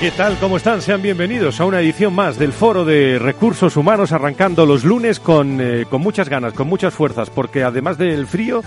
[0.00, 0.38] ¿Qué tal?
[0.38, 0.80] ¿Cómo están?
[0.80, 5.60] Sean bienvenidos a una edición más del Foro de Recursos Humanos, arrancando los lunes con,
[5.60, 8.62] eh, con muchas ganas, con muchas fuerzas, porque además del frío,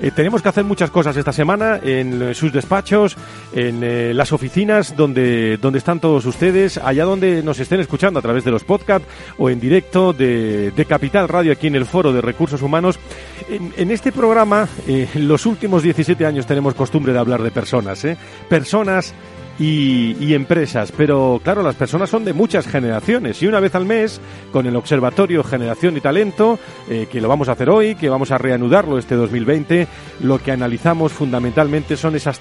[0.00, 3.16] eh, tenemos que hacer muchas cosas esta semana en sus despachos,
[3.52, 8.22] en eh, las oficinas donde, donde están todos ustedes, allá donde nos estén escuchando a
[8.22, 12.12] través de los podcasts o en directo de, de Capital Radio aquí en el Foro
[12.12, 13.00] de Recursos Humanos.
[13.48, 18.06] En, este programa, en los últimos 17 años tenemos costumbre de hablar de personas,
[18.48, 19.14] Personas
[19.58, 20.92] y, empresas.
[20.96, 24.20] Pero claro, las personas son de muchas generaciones y una vez al mes,
[24.52, 28.30] con el Observatorio Generación y Talento, eh, que lo vamos a hacer hoy, que vamos
[28.30, 29.86] a reanudarlo este 2020,
[30.20, 32.40] lo que analizamos fundamentalmente son esas,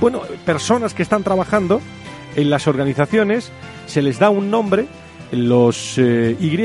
[0.00, 1.80] bueno, personas que están trabajando
[2.36, 3.50] en las organizaciones,
[3.86, 4.86] se les da un nombre,
[5.32, 6.56] los eh, Y,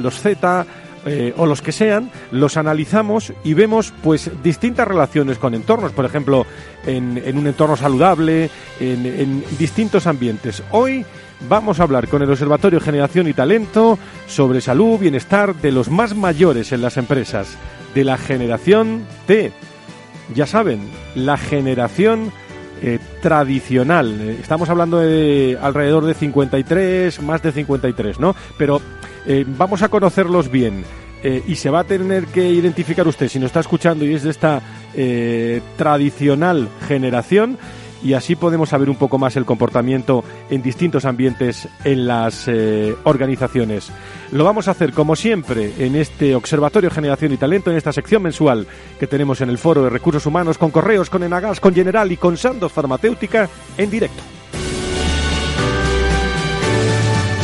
[0.00, 0.66] los Z,
[1.06, 6.04] eh, o los que sean, los analizamos y vemos pues distintas relaciones con entornos, por
[6.04, 6.46] ejemplo,
[6.86, 10.62] en, un entorno saludable, en, distintos ambientes.
[10.70, 11.04] Hoy
[11.48, 16.16] vamos a hablar con el Observatorio Generación y Talento sobre salud, bienestar de los más
[16.16, 17.56] mayores en las empresas,
[17.94, 19.52] de la generación T.
[20.34, 20.80] Ya saben,
[21.14, 22.32] la generación
[22.82, 24.20] eh, tradicional.
[24.40, 28.36] Estamos hablando de alrededor de 53, más de 53, ¿no?
[28.56, 28.80] Pero
[29.28, 30.84] eh, vamos a conocerlos bien.
[31.22, 34.22] Eh, y se va a tener que identificar usted si nos está escuchando y es
[34.22, 34.62] de esta
[34.94, 37.58] eh, tradicional generación
[38.04, 42.48] y así podemos saber un poco más el comportamiento en distintos ambientes en las
[43.02, 43.90] organizaciones.
[44.30, 48.22] Lo vamos a hacer como siempre en este Observatorio Generación y Talento, en esta sección
[48.22, 48.68] mensual
[49.00, 52.16] que tenemos en el Foro de Recursos Humanos, con Correos, con Enagas, con General y
[52.16, 54.22] con Sandoz Farmacéutica en directo.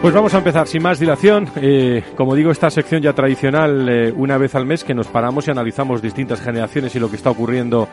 [0.00, 1.46] Pues vamos a empezar sin más dilación.
[1.56, 5.46] Eh, como digo, esta sección ya tradicional, eh, una vez al mes, que nos paramos
[5.46, 7.86] y analizamos distintas generaciones y lo que está ocurriendo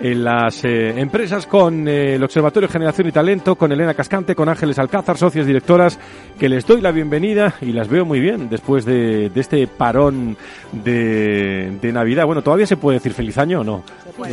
[0.00, 4.48] en las eh, empresas con eh, el Observatorio Generación y Talento, con Elena Cascante, con
[4.48, 5.98] Ángeles Alcázar, socias directoras,
[6.38, 10.36] que les doy la bienvenida y las veo muy bien después de, este parón
[10.72, 12.26] de, Navidad.
[12.26, 13.82] Bueno, ¿todavía se puede decir feliz año o no?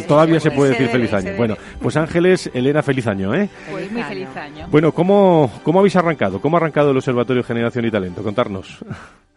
[0.08, 1.32] todavía se puede, decir feliz año.
[1.38, 3.50] Bueno, pues Ángeles, Elena, feliz año, ¿eh?
[3.72, 4.68] Pues muy feliz año.
[4.70, 6.42] Bueno, ¿cómo, ¿cómo habéis arrancado?
[6.42, 8.24] ¿Cómo ha arrancado el Observatorio Generación y Talento?
[8.24, 8.84] Contarnos.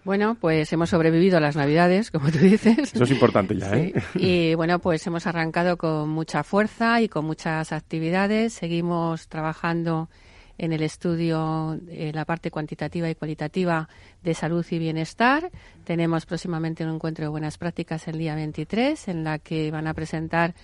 [0.08, 2.94] Bueno, pues hemos sobrevivido a las Navidades, como tú dices.
[2.94, 3.92] Eso es importante ya, ¿eh?
[4.14, 8.54] Y bueno, pues hemos arrancado con mucha fuerza y con muchas actividades.
[8.54, 10.08] Seguimos trabajando
[10.56, 13.86] en el estudio, en la parte cuantitativa y cualitativa
[14.22, 15.50] de salud y bienestar.
[15.84, 19.92] Tenemos próximamente un encuentro de buenas prácticas el día 23, en la que van a
[19.92, 20.54] presentar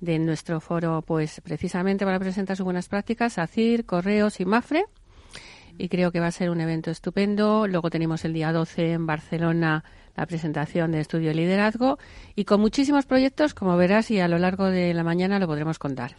[0.00, 4.86] de nuestro foro, pues precisamente van a presentar sus buenas prácticas ACIR, Correos y Mafre
[5.78, 7.66] y creo que va a ser un evento estupendo.
[7.66, 9.84] Luego tenemos el día 12 en Barcelona
[10.16, 11.98] la presentación del estudio de liderazgo
[12.34, 15.78] y con muchísimos proyectos, como verás, y a lo largo de la mañana lo podremos
[15.78, 16.12] contar.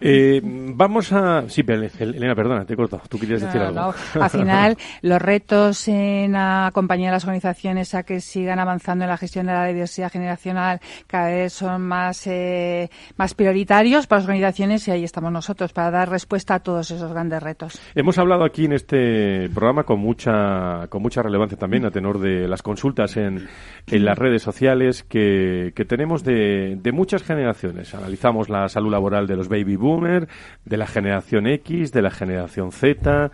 [0.00, 1.48] Eh, vamos a...
[1.48, 3.02] Sí, Elena, perdona, te he cortado.
[3.08, 3.94] Tú querías decir algo.
[4.20, 9.16] Al final, los retos en acompañar a las organizaciones a que sigan avanzando en la
[9.16, 14.86] gestión de la diversidad generacional cada vez son más, eh, más prioritarios para las organizaciones
[14.88, 17.80] y ahí estamos nosotros para dar respuesta a todos esos grandes retos.
[17.94, 22.48] Hemos hablado aquí en este programa con mucha, con mucha relevancia también a tenor de
[22.48, 27.94] las consultas en en, las redes sociales que, tenemos de, muchas generaciones.
[27.94, 30.26] Analizamos la salud laboral de los baby boomers,
[30.64, 33.30] de la generación X, de la generación Z,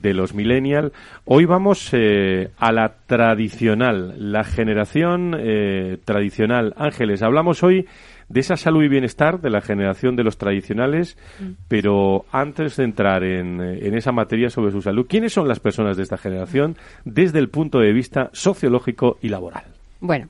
[0.00, 0.92] de los millennials.
[1.24, 6.74] Hoy vamos eh, a la tradicional, la generación eh, tradicional.
[6.76, 7.86] Ángeles, hablamos hoy
[8.28, 11.44] de esa salud y bienestar de la generación de los tradicionales, mm.
[11.68, 15.96] pero antes de entrar en, en, esa materia sobre su salud, ¿quiénes son las personas
[15.96, 19.64] de esta generación desde el punto de vista sociológico y laboral?
[20.00, 20.28] Bueno,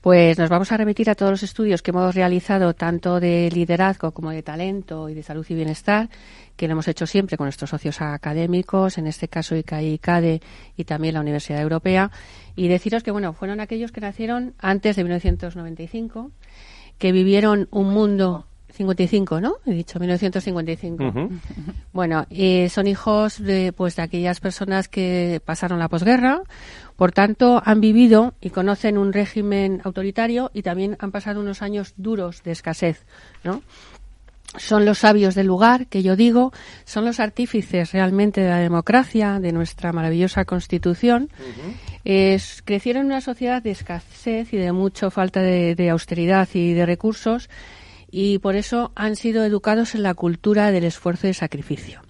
[0.00, 4.12] pues nos vamos a remitir a todos los estudios que hemos realizado, tanto de liderazgo
[4.12, 6.08] como de talento y de salud y bienestar,
[6.56, 10.40] que lo hemos hecho siempre con nuestros socios académicos, en este caso ICAI y CADE
[10.76, 12.10] y también la Universidad Europea.
[12.56, 16.30] Y deciros que, bueno, fueron aquellos que nacieron antes de 1995,
[16.98, 18.46] que vivieron un mundo
[18.80, 19.56] 55, ¿no?
[19.66, 21.28] He dicho 1955.
[21.92, 26.40] Bueno, eh, son hijos de, pues, de aquellas personas que pasaron la posguerra,
[26.96, 31.92] por tanto, han vivido y conocen un régimen autoritario y también han pasado unos años
[31.98, 33.04] duros de escasez,
[33.44, 33.62] ¿no?
[34.56, 36.52] Son los sabios del lugar, que yo digo,
[36.84, 41.28] son los artífices realmente de la democracia, de nuestra maravillosa constitución.
[42.64, 47.50] crecieron en una sociedad de escasez y de mucha falta de austeridad y de recursos
[48.10, 52.02] y por eso han sido educados en la cultura del esfuerzo y sacrificio.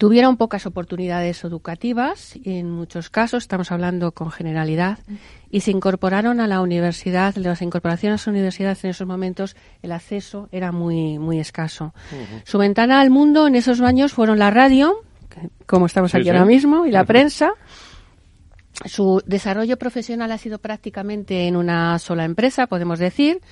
[0.00, 4.98] Tuvieron pocas oportunidades educativas, y en muchos casos, estamos hablando con generalidad,
[5.50, 7.36] y se incorporaron a la universidad.
[7.36, 11.92] Las incorporaciones a la universidad en esos momentos, el acceso era muy, muy escaso.
[12.44, 15.02] Su ventana al mundo en esos años fueron la radio,
[15.66, 17.52] como estamos aquí ahora mismo, y la prensa.
[18.86, 23.42] Su desarrollo profesional ha sido prácticamente en una sola empresa, podemos decir,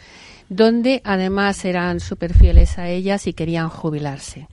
[0.49, 4.49] donde además eran súper fieles a ellas y querían jubilarse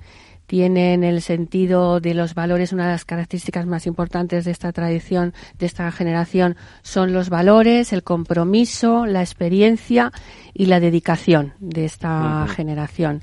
[0.48, 2.72] tienen el sentido de los valores.
[2.72, 7.94] Una de las características más importantes de esta tradición, de esta generación, son los valores,
[7.94, 10.12] el compromiso, la experiencia
[10.54, 13.22] y la dedicación de esta generación.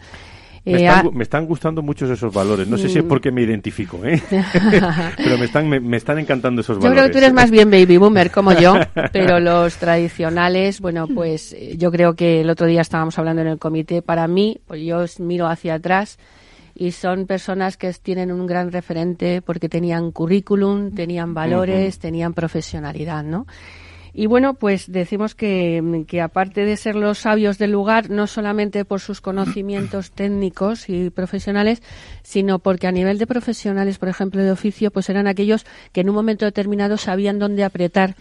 [0.64, 2.69] Me, están, gustando muchos esos valores.
[2.69, 3.09] No sé si es mm.
[3.09, 4.23] porque me identifico, ¿eh?
[5.17, 6.91] pero me están, me, están encantando esos valores.
[6.91, 8.75] Yo creo que tú eres más bien baby boomer como yo,
[9.12, 13.59] pero los tradicionales, bueno, pues yo creo que el otro día estábamos hablando en el
[13.59, 14.03] comité.
[14.03, 16.19] Para mí, pues yo miro hacia atrás
[16.75, 23.25] y son personas que tienen un gran referente porque tenían currículum, tenían valores, tenían profesionalidad,
[23.25, 23.47] ¿no?
[24.14, 28.85] Y bueno, pues decimos que, que, aparte de ser los sabios del lugar, no solamente
[28.85, 31.82] por sus conocimientos técnicos y profesionales,
[32.23, 36.11] sino porque a nivel de profesionales, por ejemplo, de oficio, pues eran aquellos que en
[36.11, 38.17] un momento determinado sabían dónde apretar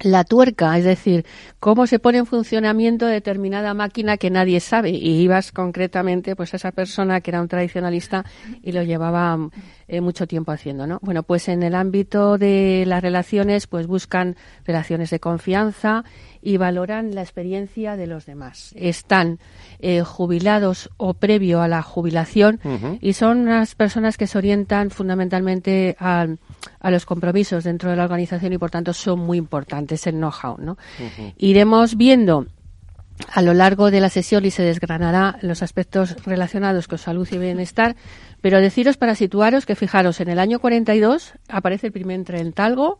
[0.00, 1.24] la tuerca, es decir,
[1.58, 4.90] cómo se pone en funcionamiento determinada máquina que nadie sabe.
[4.90, 8.24] Y ibas concretamente pues a esa persona que era un tradicionalista
[8.62, 9.38] y lo llevaba
[9.88, 10.98] eh, mucho tiempo haciendo, ¿no?
[11.02, 16.04] Bueno, pues en el ámbito de las relaciones, pues buscan relaciones de confianza
[16.42, 18.72] y valoran la experiencia de los demás.
[18.76, 19.38] Están
[19.78, 22.60] eh, jubilados o previo a la jubilación
[23.00, 26.26] y son unas personas que se orientan fundamentalmente a,
[26.80, 30.56] a, los compromisos dentro de la organización y por tanto son muy importantes el know-how,
[30.58, 30.76] ¿no?
[31.36, 32.46] Iremos viendo
[33.32, 37.38] a lo largo de la sesión y se desgranará los aspectos relacionados con salud y
[37.38, 37.96] bienestar,
[38.40, 42.98] pero deciros para situaros que fijaros, en el año 42 aparece el primer tren talgo,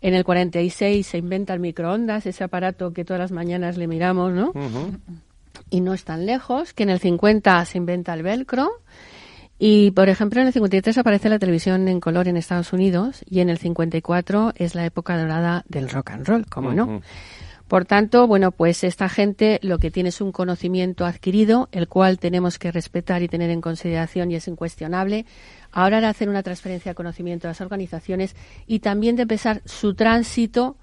[0.00, 4.32] en el 46 se inventa el microondas, ese aparato que todas las mañanas le miramos,
[4.32, 4.52] ¿no?
[5.70, 8.70] Y no es tan lejos, que en el 50 se inventa el velcro,
[9.58, 13.40] y, por ejemplo, en el 53 aparece la televisión en color en Estados Unidos y
[13.40, 17.02] en el 54 es la época dorada del rock and roll, como no.
[17.68, 22.18] Por tanto, bueno, pues esta gente lo que tiene es un conocimiento adquirido, el cual
[22.18, 25.26] tenemos que respetar y tener en consideración y es incuestionable.
[25.70, 28.34] Ahora de hacer una transferencia de conocimiento a las organizaciones
[28.66, 30.76] y también de empezar su tránsito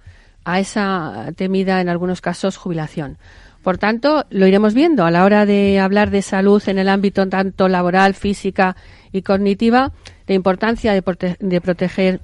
[0.43, 3.17] a esa temida, en algunos casos, jubilación.
[3.63, 7.27] Por tanto, lo iremos viendo a la hora de hablar de salud en el ámbito
[7.27, 8.75] tanto laboral, física
[9.11, 9.91] y cognitiva,
[10.27, 12.21] la importancia de, de proteger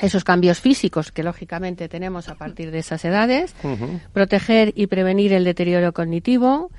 [0.00, 3.54] esos cambios físicos que lógicamente tenemos a partir de esas edades,
[4.12, 6.70] proteger y prevenir el deterioro cognitivo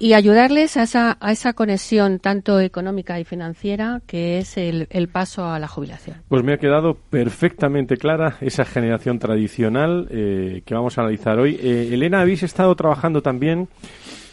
[0.00, 5.44] y ayudarles a esa, a esa conexión tanto económica y financiera que es el, paso
[5.44, 6.16] a la jubilación.
[6.28, 11.60] Pues me ha quedado perfectamente clara esa generación tradicional eh, que vamos a analizar hoy.
[11.62, 13.68] Eh, Elena, habéis estado trabajando también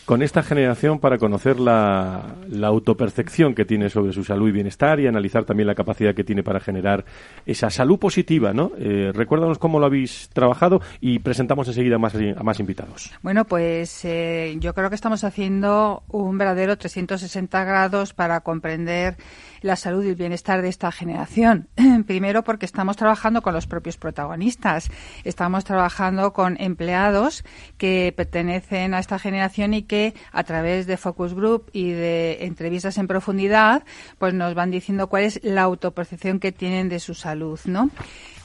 [0.08, 5.06] con esta generación para conocer la, autopercepción que tiene sobre su salud y bienestar y
[5.06, 7.04] analizar también la capacidad que tiene para generar
[7.46, 8.72] esa salud positiva, ¿no?
[8.80, 13.12] Eh, recuérdanos cómo lo habéis trabajado y presentamos enseguida a más invitados.
[13.22, 19.18] Bueno, pues eh, yo creo que estamos haciendo un verdadero 360 grados para comprender
[19.62, 21.68] la salud y el bienestar de esta generación.
[22.08, 24.90] Primero porque estamos trabajando con los propios protagonistas,
[25.24, 27.44] estamos trabajando con empleados
[27.78, 32.98] que pertenecen a esta generación y que a través de focus group y de entrevistas
[32.98, 33.84] en profundidad,
[34.18, 37.90] pues nos van diciendo cuál es la autopercepción que tienen de su salud, ¿no?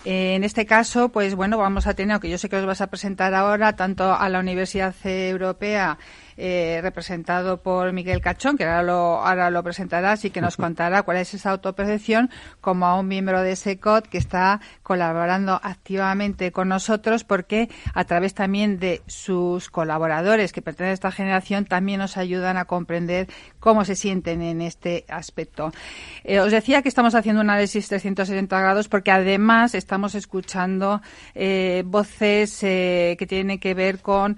[0.04, 2.88] En este caso, pues bueno, vamos a tener, aunque yo sé que os vas a
[2.88, 5.96] presentar ahora, tanto a la Universidad Europea
[6.44, 11.04] eh, representado por Miguel Cachón, que ahora lo, ahora lo presentará, así que nos contará
[11.04, 12.30] cuál es esa autopercepción,
[12.60, 18.34] como a un miembro de SECOT que está colaborando activamente con nosotros, porque a través
[18.34, 23.28] también de sus colaboradores que pertenecen a esta generación, también nos ayudan a comprender
[23.60, 25.70] cómo se sienten en este aspecto.
[26.24, 31.02] Eh, os decía que estamos haciendo un análisis 360 grados porque además estamos escuchando
[31.36, 34.36] eh, voces que tienen que ver con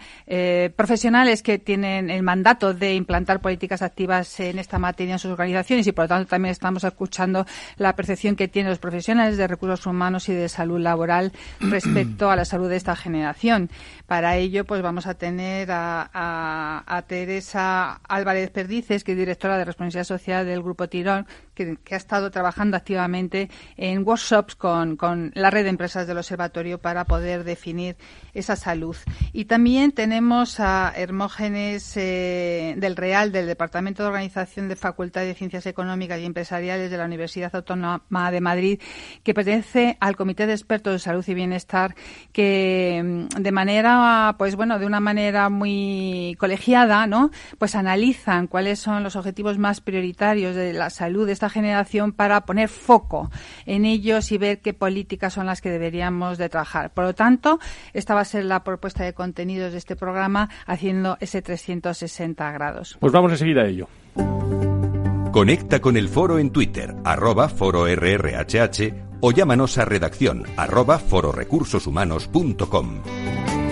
[0.77, 5.87] profesionales que tienen el mandato de implantar políticas activas en esta materia en sus organizaciones
[5.87, 7.47] y, por lo tanto, también estamos escuchando
[7.77, 12.37] la percepción que tienen los profesionales de recursos humanos y de salud laboral respecto a
[12.37, 13.71] la salud de esta generación.
[14.07, 20.05] Para ello, pues vamos a tener a, Teresa Álvarez Perdices, que es directora de responsabilidad
[20.05, 25.65] social del Grupo Tirón, que, ha estado trabajando activamente en workshops con, con la red
[25.65, 27.97] de empresas del observatorio para poder definir
[28.35, 28.97] esa salud.
[29.33, 35.35] Y también tenemos a Hermógenes eh, del Real, del Departamento de Organización de Facultad de
[35.35, 38.81] Ciencias Económicas y Empresariales de la Universidad Autónoma de Madrid,
[39.23, 41.95] que pertenece al Comité de Expertos de Salud y Bienestar,
[42.33, 47.31] que mm, de manera, pues bueno, de una manera muy colegiada, ¿no?
[47.59, 52.45] Pues analizan cuáles son los objetivos más prioritarios de la salud de esta generación para
[52.45, 53.31] poner foco
[53.67, 56.93] en ellos y ver qué políticas son las que deberíamos de trabajar.
[56.93, 57.59] Por lo tanto,
[57.93, 62.97] esta va a ser la propuesta de contenidos de este programa haciendo ese 360 grados.
[63.01, 63.89] Pues vamos a seguir a ello.
[65.33, 73.64] Conecta con el foro en Twitter, arroba foro RRHH o llámanos a redacción arroba fororecursoshumanos.com.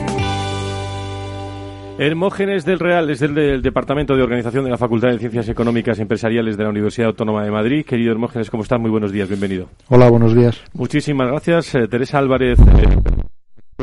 [2.05, 6.03] Hermógenes del Real, es del, Departamento de Organización de la Facultad de Ciencias Económicas y
[6.03, 7.85] Empresariales de la Universidad Autónoma de Madrid.
[7.87, 8.81] Querido Hermógenes, ¿cómo estás?
[8.81, 9.69] Muy buenos días, bienvenido.
[9.89, 10.61] Hola, buenos días.
[10.73, 11.73] Muchísimas gracias.
[11.77, 13.22] Eh, Teresa Álvarez, eh,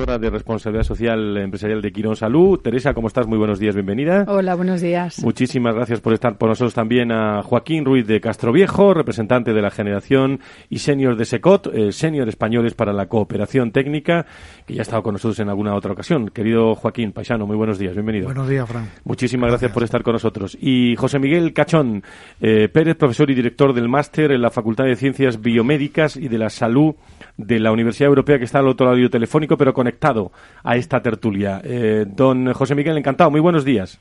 [0.05, 2.57] de Responsabilidad Social Empresarial de Quirón Salud.
[2.59, 3.27] Teresa, ¿cómo estás?
[3.27, 4.23] Muy buenos días, bienvenida.
[4.29, 5.21] Hola, buenos días.
[5.21, 9.71] Muchísimas gracias por estar por nosotros también a Joaquín Ruiz de Castroviejo, representante de la
[9.71, 10.39] generación
[10.69, 14.25] y senior de SECOT, eh, senior españoles para la cooperación técnica,
[14.65, 16.29] que ya ha estado con nosotros en alguna otra ocasión.
[16.29, 18.25] Querido Joaquín Paisano, muy buenos días, bienvenido.
[18.25, 18.89] Buenos días, Fran.
[19.03, 20.57] Muchísimas gracias, por estar con nosotros.
[20.61, 22.03] Y José Miguel Cachón
[22.39, 26.37] eh, Pérez, profesor y director del máster en la Facultad de Ciencias Biomédicas y de
[26.37, 26.95] la Salud
[27.39, 30.31] de la Universidad Europea, que está al otro lado telefónico, pero conectado
[30.63, 31.61] a esta tertulia.
[31.63, 33.31] Eh, don José Miguel, encantado.
[33.31, 33.99] Muy buenos días.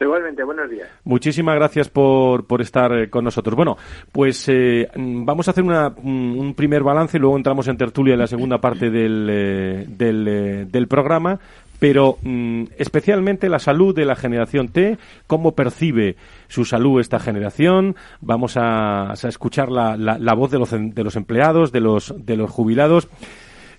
[0.00, 0.88] Igualmente, buenos días.
[1.04, 3.54] Muchísimas gracias por, por estar eh, con nosotros.
[3.54, 3.76] Bueno,
[4.10, 8.26] pues eh, vamos a hacer un primer balance y luego entramos en tertulia en la
[8.26, 11.38] segunda parte del, del, del programa
[11.82, 16.14] pero mm, especialmente la salud de la generación T, cómo percibe
[16.46, 17.96] su salud esta generación.
[18.20, 22.48] Vamos a, escuchar la, la, voz de los, de los empleados, de los, de los
[22.52, 23.08] jubilados.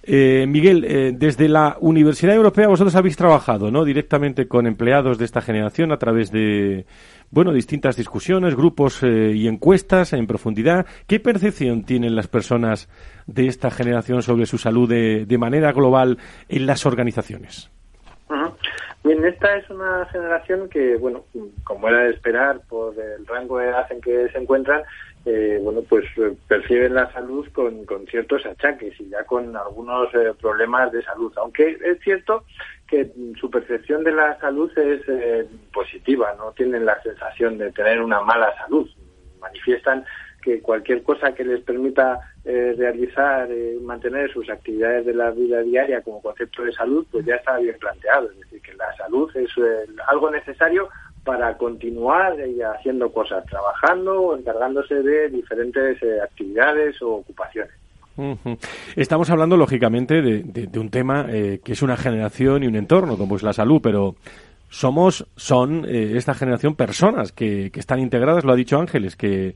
[0.03, 3.85] Eh, Miguel, eh, desde la Universidad Europea vosotros habéis trabajado ¿no?
[3.85, 6.85] directamente con empleados de esta generación a través de
[7.31, 10.87] bueno, distintas discusiones, grupos eh, y encuestas en profundidad.
[11.07, 12.89] ¿Qué percepción tienen las personas
[13.27, 16.17] de esta generación sobre su salud de manera global
[16.49, 17.71] en las organizaciones?
[19.03, 21.25] Bien, esta es una generación que, bueno,
[21.63, 24.83] como era de esperar por el rango de edad en que se encuentran,
[25.25, 30.13] eh, bueno, pues eh, perciben la salud con, con, ciertos achaques y ya con algunos
[30.13, 31.31] eh, problemas de salud.
[31.37, 32.43] Aunque es cierto
[32.87, 35.01] que su percepción de la salud es
[35.71, 38.89] positiva, no tienen la sensación de tener una mala salud.
[39.39, 40.05] Manifiestan
[40.43, 45.61] que cualquier cosa que les permita eh, realizar, eh, mantener sus actividades de la vida
[45.61, 48.29] diaria como concepto de salud, pues ya está bien planteado.
[48.31, 50.89] Es decir, que la salud es eh, algo necesario
[51.23, 52.35] para continuar
[52.75, 57.71] haciendo cosas, trabajando o encargándose de diferentes actividades o ocupaciones.
[58.97, 63.43] Estamos hablando, lógicamente, de, un tema que es una generación y un entorno, como es
[63.43, 64.17] la salud, pero
[64.67, 69.55] somos, son esta generación personas que, que están integradas, lo ha dicho Ángeles, que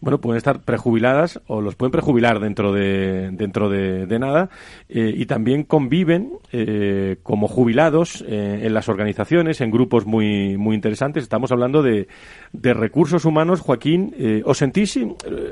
[0.00, 4.48] bueno, pueden estar prejubiladas o los pueden prejubilar dentro de, dentro de, nada
[4.88, 10.74] eh, y también conviven eh, como jubilados eh, en las organizaciones, en grupos muy, muy
[10.74, 11.22] interesantes.
[11.22, 12.08] Estamos hablando de,
[12.52, 13.60] de recursos humanos.
[13.60, 14.98] Joaquín, ¿os sentís,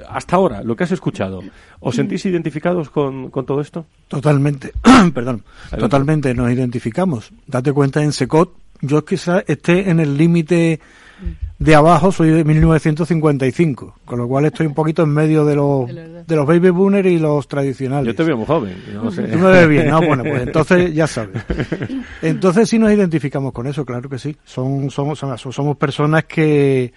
[0.09, 1.41] hasta ahora, lo que has escuchado,
[1.81, 3.87] ¿os sentís identificados con, con todo esto?
[4.09, 4.73] Totalmente,
[5.15, 5.43] perdón,
[5.79, 7.33] totalmente nos identificamos.
[7.47, 10.81] Date cuenta en SECOT yo quizás esté en el límite
[11.59, 15.87] de abajo, soy de 1955, con lo cual estoy un poquito en medio de los,
[16.27, 18.07] de los baby boomers y los tradicionales.
[18.07, 18.77] Yo te veo muy joven.
[18.93, 19.23] No sé.
[19.25, 21.43] Tú me ves bien, no, bueno, pues entonces ya sabes.
[22.23, 24.37] Entonces sí nos identificamos con eso, claro que sí.
[24.45, 26.93] Son, somos, somos personas que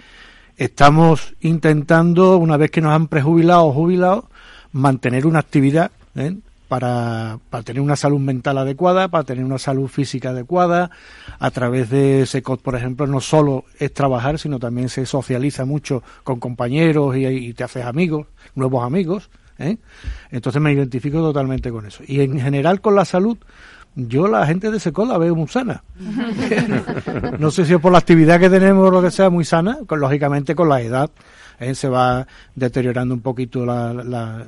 [0.58, 4.30] estamos intentando, una vez que nos han prejubilado o jubilado,
[4.72, 6.36] mantener una actividad ¿eh?
[6.68, 10.92] Para, para tener una salud mental adecuada, para tener una salud física adecuada.
[11.40, 16.04] A través de SECOT, por ejemplo, no solo es trabajar, sino también se socializa mucho
[16.24, 19.30] con compañeros y, te haces amigos, nuevos amigos.
[19.60, 19.78] ¿eh?
[20.32, 22.04] Entonces me identifico totalmente con eso.
[22.08, 23.38] Y en general con la salud,
[23.96, 25.84] yo la gente de SECOT la veo muy sana.
[27.40, 29.80] no sé si es por la actividad que tenemos o lo que sea, muy sana,
[29.88, 31.10] con, lógicamente con la edad.
[31.60, 31.76] ¿eh?
[31.76, 34.46] se va deteriorando un poquito la, la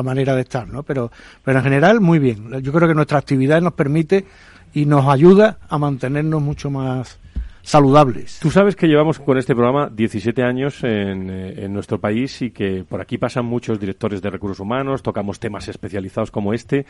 [0.00, 0.84] manera de estar, ¿no?
[0.84, 1.10] Pero,
[1.44, 2.62] pero en general, muy bien.
[2.62, 4.24] Yo creo que nuestra actividad nos permite
[4.72, 7.18] y nos ayuda a mantenernos mucho más
[7.62, 8.40] saludables.
[8.40, 12.50] Tú sabes que llevamos con este programa 17 años en, eh, en, nuestro país y
[12.50, 16.84] que por aquí pasan muchos directores de recursos humanos, tocamos temas especializados como este,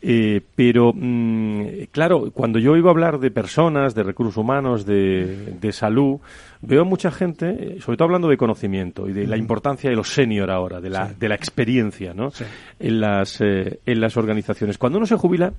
[0.00, 5.72] eh, pero mm, claro, cuando yo oigo hablar de personas, de recursos humanos, de, de
[5.72, 6.20] salud,
[6.60, 10.12] veo mucha gente, eh, sobre todo hablando de conocimiento y de la importancia de los
[10.12, 12.32] senior ahora, de la, de la experiencia ¿no?
[12.78, 14.78] en, las, en las organizaciones.
[14.78, 15.52] Cuando uno se jubila,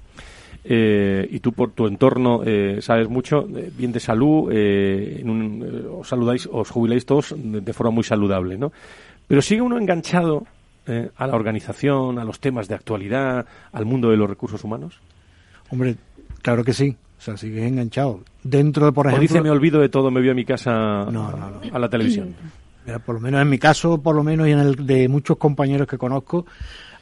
[0.66, 5.88] eh, y tú por tu entorno eh, sabes mucho, eh, bien de salud, en un,
[6.00, 8.72] os saludáis, os jubiláis todos de, forma muy saludable, ¿no?
[9.28, 10.46] Pero sigue uno enganchado
[11.16, 15.00] a la organización, a los temas de actualidad, al mundo de los recursos humanos.
[15.70, 15.96] Hombre,
[16.42, 16.98] claro que sí.
[17.18, 18.20] O sea, sigue enganchado.
[18.44, 19.20] Dentro de, por ejemplo...
[19.20, 22.36] O dice, me olvido de todo, me voy a mi casa a la televisión.
[23.06, 25.88] por lo menos en mi caso, por lo menos y en el de muchos compañeros
[25.88, 26.46] que conozco,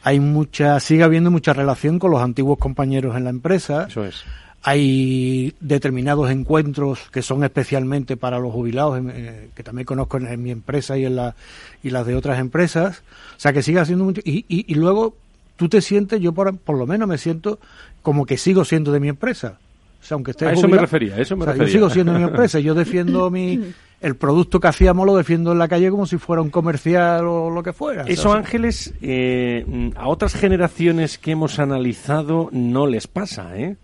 [0.04, 3.86] hay mucha, sigue habiendo mucha relación con los antiguos compañeros en la empresa.
[3.88, 4.24] Eso es.
[4.64, 10.52] Hay determinados encuentros que son especialmente para los jubilados, eh, que también conozco en, mi
[10.52, 11.36] empresa y en la,
[11.82, 13.02] y las de otras empresas.
[13.38, 14.22] O sea, que sigue haciendo mucho.
[14.24, 15.16] Y, y, luego
[15.56, 17.60] tú te sientes, yo por, por lo menos me siento
[18.04, 19.58] como que sigo siendo de mi empresa.
[20.02, 21.68] O sea, aunque esté a eso me refería, eso me refería.
[21.68, 25.52] Yo sigo siendo de mi empresa, yo defiendo mi, el producto que hacíamos lo defiendo
[25.52, 28.04] en la calle como si fuera un comercial o lo que fuera.
[28.08, 33.78] Eso, Ángeles, eh, a otras generaciones que hemos analizado no les pasa, ¿eh?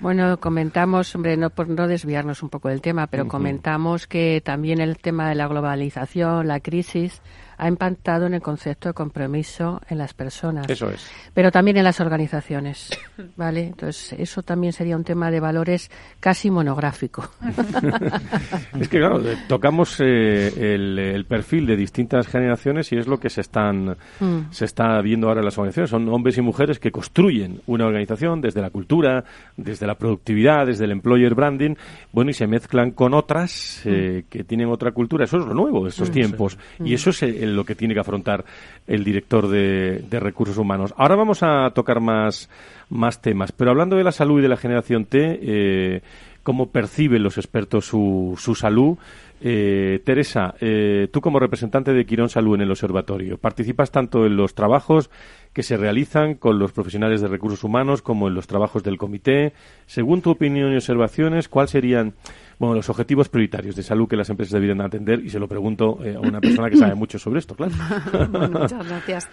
[0.00, 4.80] Bueno, comentamos, hombre, no por no desviarnos un poco del tema, pero comentamos que también
[4.80, 7.20] el tema de la globalización, la crisis,
[7.60, 10.68] ha impactado en el concepto de compromiso en las personas.
[10.68, 11.06] Eso es.
[11.34, 12.88] Pero también en las organizaciones,
[13.36, 13.64] ¿vale?
[13.64, 17.28] Entonces, eso también sería un tema de valores casi monográfico.
[18.80, 23.42] es que, claro, tocamos eh, el, perfil de distintas generaciones y es lo que se
[23.42, 24.50] están mm.
[24.50, 25.90] se está viendo ahora en las organizaciones.
[25.90, 29.24] Son hombres y mujeres que construyen una organización desde la cultura,
[29.58, 31.74] desde la productividad, desde el employer branding,
[32.10, 34.28] bueno, y se mezclan con otras eh, mm.
[34.30, 35.24] que tienen otra cultura.
[35.24, 36.58] Eso es lo nuevo de estos mm, tiempos.
[36.82, 38.44] Y eso es el lo que tiene que afrontar
[38.86, 40.94] el director de, recursos humanos.
[40.96, 42.50] Ahora vamos a tocar más,
[42.88, 46.02] más temas, pero hablando de la salud y de la generación T, eh,
[46.42, 48.98] ¿cómo perciben los expertos su, su salud?
[49.42, 54.36] Eh, Teresa, eh, tú como representante de Quirón Salud en el observatorio, participas tanto en
[54.36, 55.08] los trabajos
[55.54, 59.54] que se realizan con los profesionales de recursos humanos como en los trabajos del comité.
[59.86, 62.12] Según tu opinión y observaciones, ¿cuáles serían
[62.60, 65.24] bueno, los objetivos prioritarios de salud que las empresas deberían atender?
[65.24, 67.72] Y se lo pregunto eh, a una persona que sabe mucho sobre esto, claro.
[68.52, 69.28] Muchas gracias.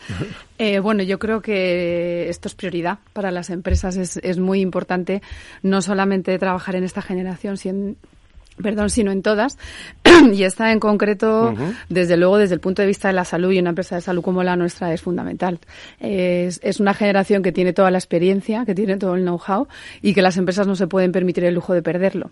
[0.82, 3.98] bueno, yo creo que esto es prioridad para las empresas.
[3.98, 5.22] Es, es muy importante
[5.62, 7.96] no solamente trabajar en esta generación, sino
[8.62, 9.58] perdón, sino en todas.
[10.34, 11.54] y esta en concreto,
[11.90, 14.22] desde luego, desde el punto de vista de la salud y una empresa de salud
[14.22, 15.60] como la nuestra es fundamental.
[16.00, 19.68] Es, es una generación que tiene toda la experiencia, que tiene todo el know-how
[20.02, 22.32] y que las empresas no se pueden permitir el lujo de perderlo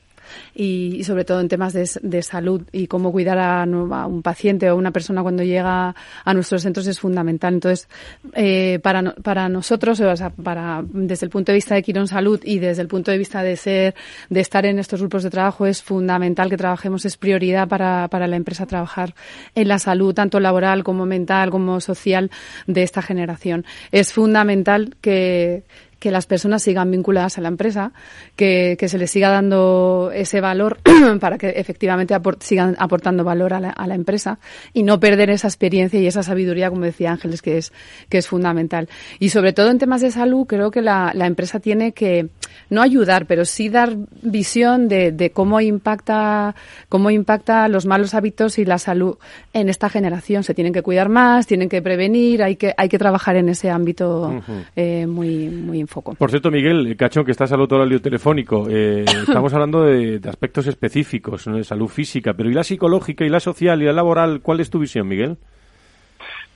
[0.54, 4.76] y, sobre todo en temas de, de, salud y cómo cuidar a, un paciente o
[4.76, 7.56] una persona cuando llega a nuestros centros es fundamental.
[7.56, 7.88] Entonces,
[8.34, 12.40] eh, para, para nosotros, o sea, para, desde el punto de vista de Quirón Salud
[12.44, 13.96] y desde el punto de vista de ser,
[14.30, 18.28] de estar en estos grupos de trabajo, es fundamental que trabajemos, es prioridad para, para
[18.28, 19.16] la empresa trabajar
[19.54, 22.32] en la salud, tanto laboral como mental, como social
[22.68, 23.66] de esta generación.
[23.92, 25.64] Es fundamental que,
[26.06, 27.92] que las personas sigan vinculadas a la empresa,
[28.36, 30.78] que, se les siga dando ese valor
[31.20, 34.38] para que efectivamente sigan aportando valor a la, empresa
[34.72, 37.74] y no perder esa experiencia y esa sabiduría, como decía Ángeles, que es,
[38.08, 38.88] que es fundamental.
[39.18, 42.28] Y sobre todo en temas de salud, creo que la, empresa tiene que
[42.70, 46.54] no ayudar, pero sí dar visión de, cómo impacta,
[46.88, 49.18] cómo impacta los malos hábitos y la salud
[49.54, 50.44] en esta generación.
[50.44, 53.72] Se tienen que cuidar más, tienen que prevenir, hay que, hay que trabajar en ese
[53.72, 54.44] ámbito
[54.76, 56.14] eh, muy, muy foco.
[56.14, 60.68] Por cierto, Miguel, Cachón, que estás al otro lado telefónico, eh, estamos hablando de, aspectos
[60.68, 64.42] específicos, de salud física, pero ¿y la psicológica y la social y la laboral?
[64.42, 65.38] ¿Cuál es tu visión, Miguel?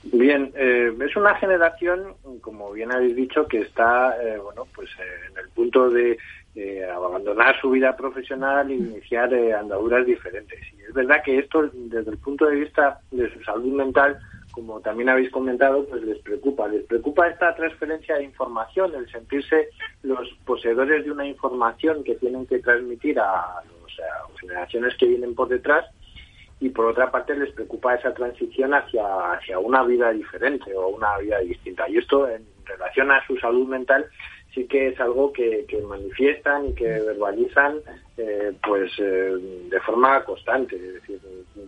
[0.02, 4.88] Bien, eh, es una generación, como bien habéis dicho, que está, eh, bueno, pues
[5.30, 6.16] en el punto de
[6.94, 10.58] abandonar su vida profesional e iniciar andaduras diferentes.
[10.76, 14.18] Y es verdad que esto, desde el punto de vista de su salud mental,
[14.60, 16.68] como también habéis comentado, pues les preocupa.
[16.68, 19.70] Les preocupa esta transferencia de información, el sentirse
[20.02, 25.48] los poseedores de una información que tienen que transmitir a, las generaciones que vienen por
[25.48, 25.84] detrás
[26.60, 31.16] y por otra parte les preocupa esa transición hacia, hacia una vida diferente o una
[31.18, 31.88] vida distinta.
[31.88, 34.06] Y esto en relación a su salud mental
[34.54, 37.76] sí que es algo que, manifiestan y que verbalizan
[38.16, 39.34] eh, pues eh,
[39.70, 40.76] de forma constante.
[40.76, 41.20] Es decir,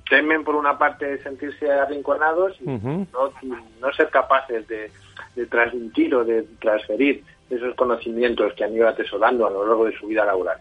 [0.09, 4.90] temen por una parte sentirse arrinconados y no, ser capaces de,
[5.47, 10.07] transmitir o de transferir esos conocimientos que han ido atesorando a lo largo de su
[10.07, 10.59] vida laboral.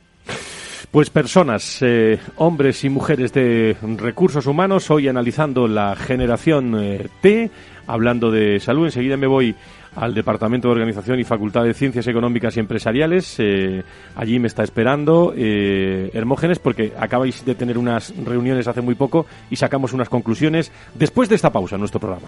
[0.92, 6.76] Pues personas, eh, hombres y mujeres de recursos humanos, hoy analizando la generación
[7.22, 7.50] T,
[7.88, 8.86] hablando de salud.
[8.86, 9.56] Enseguida me voy
[9.96, 13.36] al Departamento de Organización y Facultad de Ciencias Económicas y Empresariales.
[13.40, 13.84] Eh,
[14.16, 19.26] allí me está esperando eh, Hermógenes porque acabáis de tener unas reuniones hace muy poco
[19.50, 22.28] y sacamos unas conclusiones después de esta pausa en nuestro programa.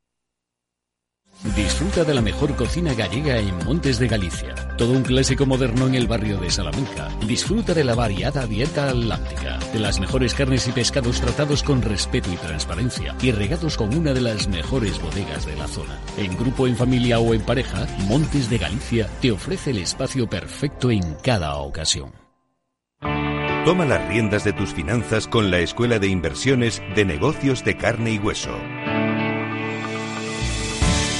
[1.43, 4.53] Disfruta de la mejor cocina gallega en Montes de Galicia.
[4.77, 7.09] Todo un clásico moderno en el barrio de Salamanca.
[7.25, 12.31] Disfruta de la variada dieta atlántica, de las mejores carnes y pescados tratados con respeto
[12.31, 15.99] y transparencia y regados con una de las mejores bodegas de la zona.
[16.15, 20.91] En grupo, en familia o en pareja, Montes de Galicia te ofrece el espacio perfecto
[20.91, 22.13] en cada ocasión.
[23.65, 28.11] Toma las riendas de tus finanzas con la Escuela de Inversiones de Negocios de Carne
[28.11, 28.55] y Hueso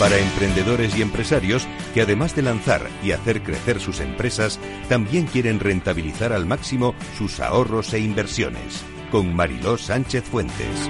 [0.01, 4.59] para emprendedores y empresarios que además de lanzar y hacer crecer sus empresas,
[4.89, 8.83] también quieren rentabilizar al máximo sus ahorros e inversiones.
[9.11, 10.89] Con Mariló Sánchez Fuentes.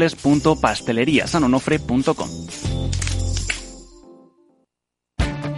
[0.01, 2.29] www.pasteleriasanonofre.com.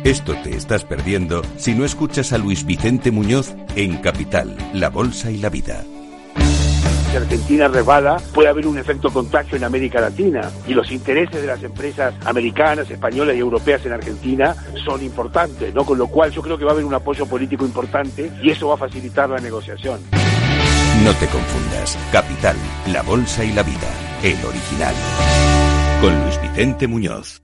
[0.04, 5.32] Esto te estás perdiendo si no escuchas a Luis Vicente Muñoz en Capital, La Bolsa
[5.32, 5.86] y la Vida.
[7.10, 10.52] si Argentina resbala, puede haber un efecto contagio en América Latina.
[10.68, 14.54] Y los intereses de las empresas americanas, españolas y europeas en Argentina
[14.84, 15.86] son importantes, ¿no?
[15.86, 18.68] Con lo cual yo creo que va a haber un apoyo político importante y eso
[18.68, 20.02] va a facilitar la negociación.
[21.04, 21.98] No te confundas.
[22.14, 22.56] Capital,
[22.88, 23.90] la bolsa y la vida.
[24.24, 24.96] El original.
[26.00, 27.44] Con Luis Vicente Muñoz.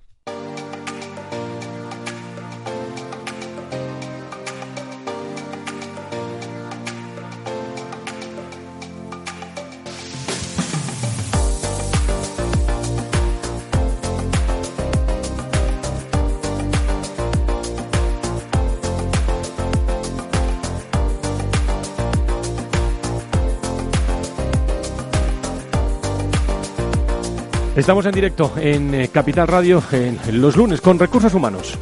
[27.81, 31.79] Estamos en directo en eh, Capital Radio en los lunes con recursos humanos.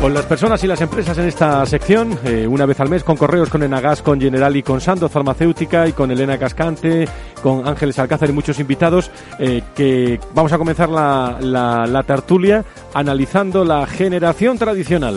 [0.00, 3.16] Con las personas y las empresas en esta sección, eh, una vez al mes con
[3.16, 7.08] correos con Enagas, con General y con Sandoz Farmacéutica y con Elena Cascante,
[7.42, 13.64] con Ángeles Alcázar y muchos invitados, eh, que vamos a comenzar la, la tertulia analizando
[13.64, 15.16] la generación tradicional.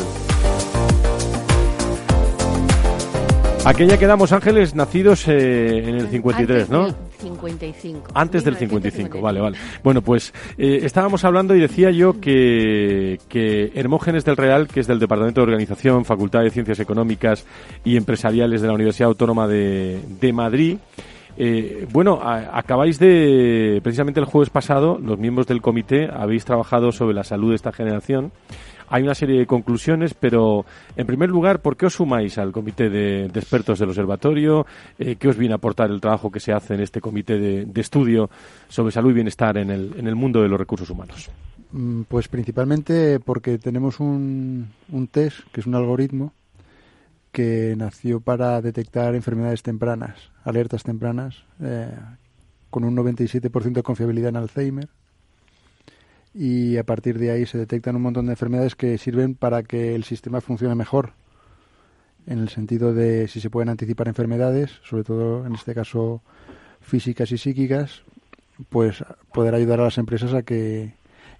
[3.67, 6.87] Aquella que damos ángeles nacidos eh, en el 53, ¿no?
[7.17, 8.11] 55.
[8.13, 9.57] Antes del 55, vale, vale.
[9.83, 14.87] Bueno, pues eh, estábamos hablando y decía yo que, que Hermógenes del Real, que es
[14.87, 17.45] del Departamento de Organización, Facultad de Ciencias Económicas
[17.83, 20.77] y Empresariales de la Universidad Autónoma de, de Madrid,
[21.39, 27.13] eh, bueno, acabáis de, precisamente el jueves pasado, los miembros del comité habéis trabajado sobre
[27.13, 28.31] la salud de esta generación
[28.87, 32.89] hay una serie de conclusiones, pero en primer lugar, ¿por qué os sumáis al comité
[32.89, 34.65] de, expertos del observatorio?
[34.97, 37.81] Eh, ¿Qué os viene a aportar el trabajo que se hace en este comité de,
[37.81, 38.29] estudio
[38.67, 41.29] sobre salud y bienestar en el, en el mundo de los recursos humanos?
[41.71, 46.33] Mm, pues principalmente porque tenemos un, un test, que es un algoritmo,
[47.31, 51.91] que nació para detectar enfermedades tempranas, alertas tempranas, eh,
[52.69, 54.89] con un 97% de confiabilidad en Alzheimer
[56.33, 59.95] y a partir de ahí se detectan un montón de enfermedades que sirven para que
[59.95, 61.13] el sistema funcione mejor
[62.27, 66.21] en el sentido de si se pueden anticipar enfermedades, sobre todo en este caso
[66.81, 68.03] físicas y psíquicas,
[68.69, 70.93] pues poder ayudar a las empresas a que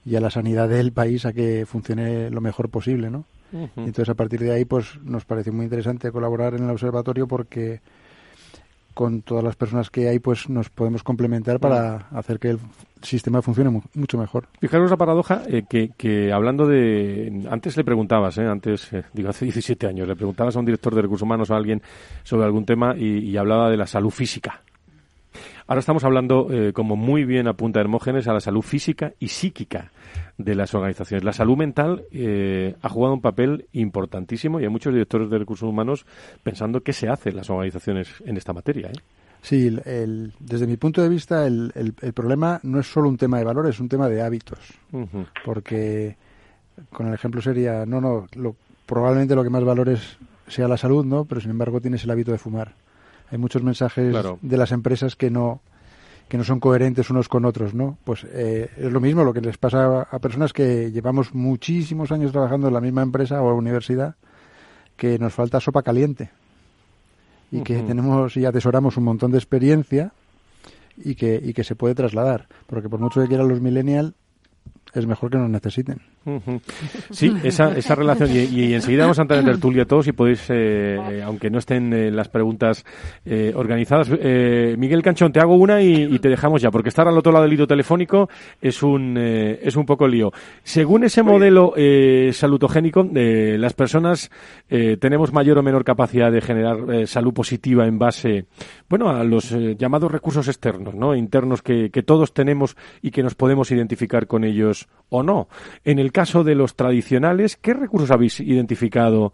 [0.06, 3.26] y a la sanidad del país a que funcione lo mejor posible, ¿no?
[3.52, 7.82] Entonces a partir de ahí pues nos parece muy interesante colaborar en el observatorio porque
[8.98, 12.60] con todas las personas que hay, pues nos podemos complementar para hacer que el
[13.04, 14.48] sistema funcione mucho mejor.
[14.60, 17.46] Fijaros la paradoja eh, que, hablando de...
[17.48, 20.96] Antes le preguntabas, eh, antes, eh, digo, hace 17 años, le preguntabas a un director
[20.96, 21.84] de recursos humanos o a alguien
[22.24, 24.64] sobre algún tema y hablaba de la salud física.
[25.68, 29.92] Ahora estamos hablando, eh, como muy bien apunta Hermógenes, a la salud física y psíquica
[30.38, 31.24] de las organizaciones.
[31.24, 35.68] La salud mental eh, ha jugado un papel importantísimo y hay muchos directores de recursos
[35.68, 36.06] humanos
[36.44, 38.88] pensando qué se hace en las organizaciones en esta materia.
[38.88, 39.00] ¿eh?
[39.42, 39.70] Sí,
[40.40, 43.80] desde mi punto de vista el, problema no es solo un tema de valores, es
[43.80, 44.60] un tema de hábitos.
[45.46, 46.18] Porque
[46.92, 48.28] con el ejemplo sería, no, no,
[48.86, 51.26] probablemente lo que más valores sea la salud, ¿no?
[51.26, 52.76] Pero sin embargo tienes el hábito de fumar
[53.30, 55.62] hay muchos mensajes de las empresas que no
[56.28, 57.98] que no son coherentes unos con otros, ¿no?
[58.04, 62.32] Pues eh, es lo mismo lo que les pasa a, personas que llevamos muchísimos años
[62.32, 64.16] trabajando en la misma empresa o universidad,
[64.98, 66.32] que nos falta sopa caliente
[67.50, 70.12] y que tenemos y atesoramos un montón de experiencia
[70.98, 74.14] y que, y que se puede trasladar, porque por mucho que quieran los millennials,
[74.94, 76.02] es mejor que nos necesiten.
[77.10, 78.30] Sí, esa, esa relación.
[78.32, 82.12] Y, enseguida vamos a entrar en tertulia todos y podéis, eh, aunque no estén eh,
[82.12, 82.86] las preguntas
[83.26, 84.10] eh, organizadas.
[84.10, 87.54] Miguel Canchón, te hago una y, te dejamos ya, porque estar al otro lado del
[87.54, 88.30] hilo telefónico
[88.62, 90.32] es un, es un poco lío.
[90.64, 91.74] Según ese modelo
[92.32, 94.30] salutogénico, las personas
[94.68, 98.46] tenemos mayor o menor capacidad de generar salud positiva en base,
[98.90, 101.16] bueno, a los llamados recursos externos, ¿no?
[101.16, 105.48] Internos que, que todos tenemos y que nos podemos identificar con ellos o no.
[105.84, 109.34] En el caso de los tradicionales, ¿qué recursos habéis identificado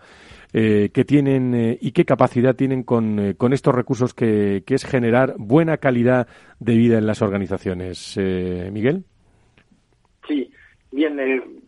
[0.51, 4.75] eh, que tienen eh, y qué capacidad tienen con, eh, con estos recursos que, que,
[4.75, 6.27] es generar buena calidad
[6.59, 8.17] de vida en las organizaciones?
[8.17, 9.05] Miguel.
[10.27, 10.51] Sí,
[10.91, 11.17] bien,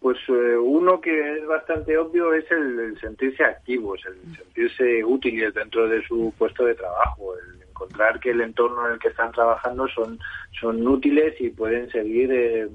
[0.01, 6.05] pues uno que es bastante obvio es el, sentirse activos, el sentirse útiles dentro de
[6.05, 10.19] su puesto de trabajo, el encontrar que el entorno en el que están trabajando son,
[10.59, 12.69] son útiles y pueden seguir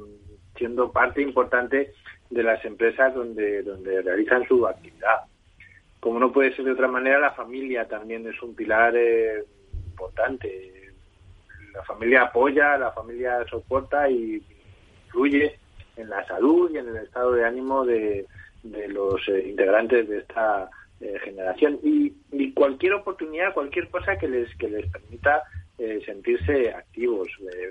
[0.57, 1.93] siendo parte importante
[2.31, 5.25] de las empresas donde, donde realizan su actividad.
[5.99, 9.45] Como no puede ser de otra manera, la familia también es un pilar eh,
[9.87, 10.93] importante.
[11.75, 14.43] La familia apoya, la familia soporta y
[15.07, 15.59] influye
[15.97, 18.27] en la salud y en el estado de ánimo de,
[18.63, 21.79] de los eh, integrantes de esta eh, generación.
[21.83, 25.43] Y, y, cualquier oportunidad, cualquier cosa que les, que les permita
[26.05, 27.29] sentirse activos,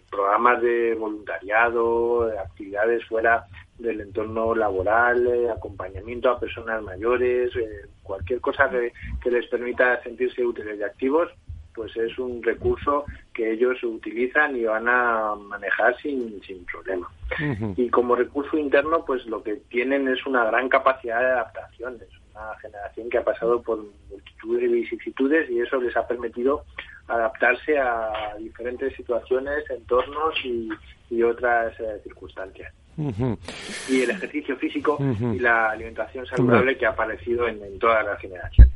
[0.09, 3.45] programas de voluntariado, actividades fuera
[3.79, 8.91] del entorno laboral, eh, acompañamiento a personas mayores, eh, cualquier cosa que,
[9.29, 11.29] les permita sentirse útiles y activos,
[11.73, 17.09] pues es un recurso que ellos utilizan y van a manejar sin, sin problema.
[17.77, 21.95] Y como recurso interno, pues lo que tienen es una gran capacidad de adaptación.
[22.01, 26.63] Es una generación que ha pasado por multitud de vicisitudes y eso les ha permitido
[27.07, 30.69] adaptarse a diferentes situaciones, entornos y,
[31.23, 32.71] otras eh, circunstancias.
[33.89, 38.73] Y el ejercicio físico y la alimentación saludable que ha aparecido en, todas las generaciones.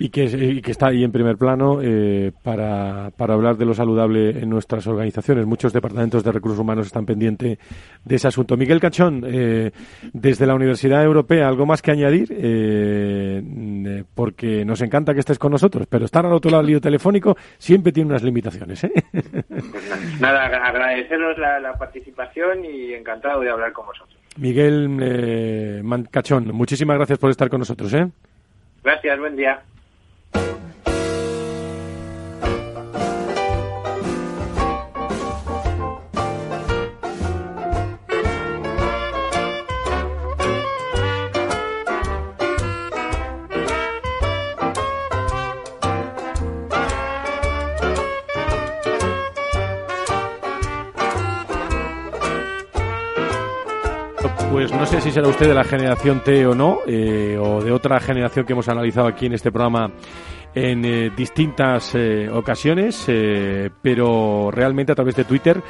[0.00, 4.30] Y, que, que está ahí en primer plano eh, para, para hablar de lo saludable
[4.30, 5.44] en nuestras organizaciones.
[5.44, 7.58] Muchos departamentos de recursos humanos están pendientes
[8.02, 8.56] de ese asunto.
[8.56, 9.70] Miguel Cachón, eh,
[10.14, 12.28] desde la Universidad Europea, ¿algo más que añadir?
[12.30, 16.80] Eh, porque nos encanta que estés con nosotros, pero estar al otro lado del lío
[16.80, 18.80] telefónico siempre tiene unas limitaciones.
[19.10, 24.18] Pues nada, agradeceros la, la participación y encantado de hablar con vosotros.
[24.38, 27.92] Miguel eh, Cachón, muchísimas gracias por estar con nosotros.
[27.92, 28.08] ¿eh?
[28.82, 29.60] Gracias, buen día.
[54.60, 57.72] Pues no sé si será usted de la generación T o no, eh, o de
[57.72, 59.90] otra generación que hemos analizado aquí en este programa
[60.54, 63.06] en eh, distintas eh, ocasiones,
[63.80, 65.62] pero realmente a través de Twitter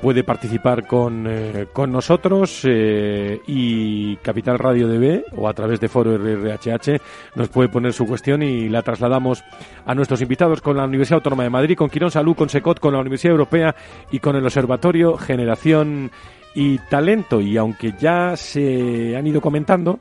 [0.00, 1.28] puede participar con,
[1.74, 6.98] con nosotros y Capital Radio DB o a través de Foro RRHH
[7.34, 9.44] nos puede poner su cuestión y la trasladamos
[9.84, 12.94] a nuestros invitados con la Universidad Autónoma de Madrid, con Quirón Salud, con SECOT, con
[12.94, 13.76] la Universidad Europea
[14.10, 16.10] y con el Observatorio Generación
[16.58, 17.40] y talento.
[17.40, 20.00] Y aunque ya se han ido comentando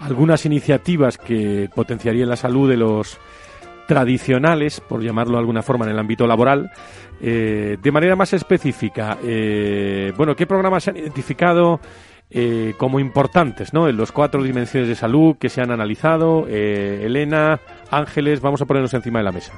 [0.00, 3.18] algunas iniciativas que potenciarían la salud de los
[3.86, 6.70] tradicionales, por llamarlo de alguna forma, en el ámbito laboral,
[7.20, 11.78] eh, de manera más específica, eh, bueno, ¿qué programas se han identificado
[12.30, 13.86] eh, como importantes, ¿no?
[13.86, 17.60] En los cuatro dimensiones de salud que se han analizado, Elena,
[17.90, 19.52] Ángeles, vamos a ponernos encima de la mesa.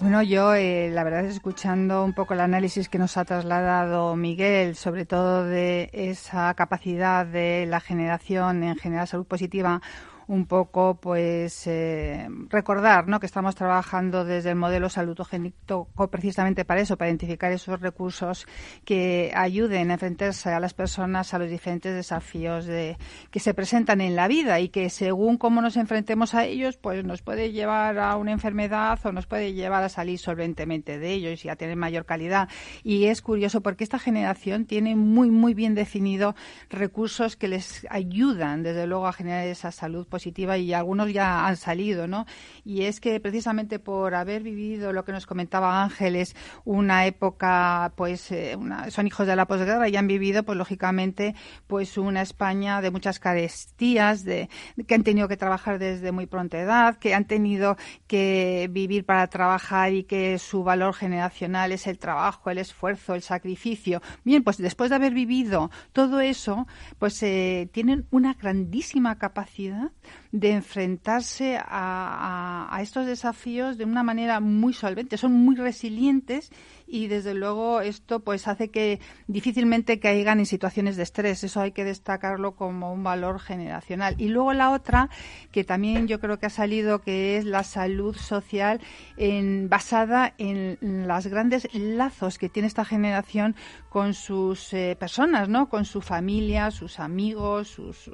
[0.00, 4.14] Bueno, yo eh, la verdad es escuchando un poco el análisis que nos ha trasladado
[4.14, 9.82] Miguel, sobre todo de esa capacidad de la generación en general salud positiva,
[10.28, 13.18] un poco pues eh, recordar ¿no?
[13.18, 18.46] que estamos trabajando desde el modelo saludogénico precisamente para eso, para identificar esos recursos
[18.84, 22.98] que ayuden a enfrentarse a las personas a los diferentes desafíos de,
[23.30, 27.04] que se presentan en la vida y que según cómo nos enfrentemos a ellos, pues
[27.04, 31.44] nos puede llevar a una enfermedad o nos puede llevar a salir solventemente de ellos
[31.44, 32.48] y a tener mayor calidad.
[32.84, 36.34] Y es curioso porque esta generación tiene muy, muy bien definido
[36.68, 42.06] recursos que les ayudan, desde luego, a generar esa salud y algunos ya han salido,
[42.06, 42.26] ¿no?
[42.64, 48.30] Y es que precisamente por haber vivido lo que nos comentaba Ángeles, una época, pues,
[48.32, 48.56] eh,
[48.88, 51.34] son hijos de la posguerra y han vivido, pues, lógicamente,
[51.66, 54.48] pues, una España de muchas carestías, de,
[54.86, 57.76] que han tenido que trabajar desde muy pronta edad, que han tenido
[58.06, 63.22] que vivir para trabajar y que su valor generacional es el trabajo, el esfuerzo, el
[63.22, 64.02] sacrificio.
[64.24, 66.66] Bien, pues después de haber vivido todo eso,
[66.98, 69.90] pues eh, tienen una grandísima capacidad
[70.32, 75.16] de enfrentarse a, a, estos desafíos de una manera muy solvente.
[75.16, 76.50] Son muy resilientes
[76.88, 81.44] y desde luego esto pues hace que difícilmente caigan en situaciones de estrés.
[81.44, 84.14] Eso hay que destacarlo como un valor generacional.
[84.18, 85.10] Y luego la otra,
[85.52, 88.80] que también yo creo que ha salido, que es la salud social
[89.16, 93.54] en, basada en los grandes lazos que tiene esta generación
[93.88, 95.68] con sus eh, personas, ¿no?
[95.68, 98.10] Con su familia, sus amigos, sus,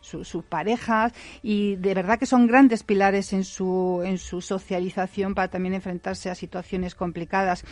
[0.00, 1.12] sus, parejas
[1.42, 6.30] y de verdad que son grandes pilares en su, en su socialización para también enfrentarse
[6.30, 7.64] a situaciones complicadas.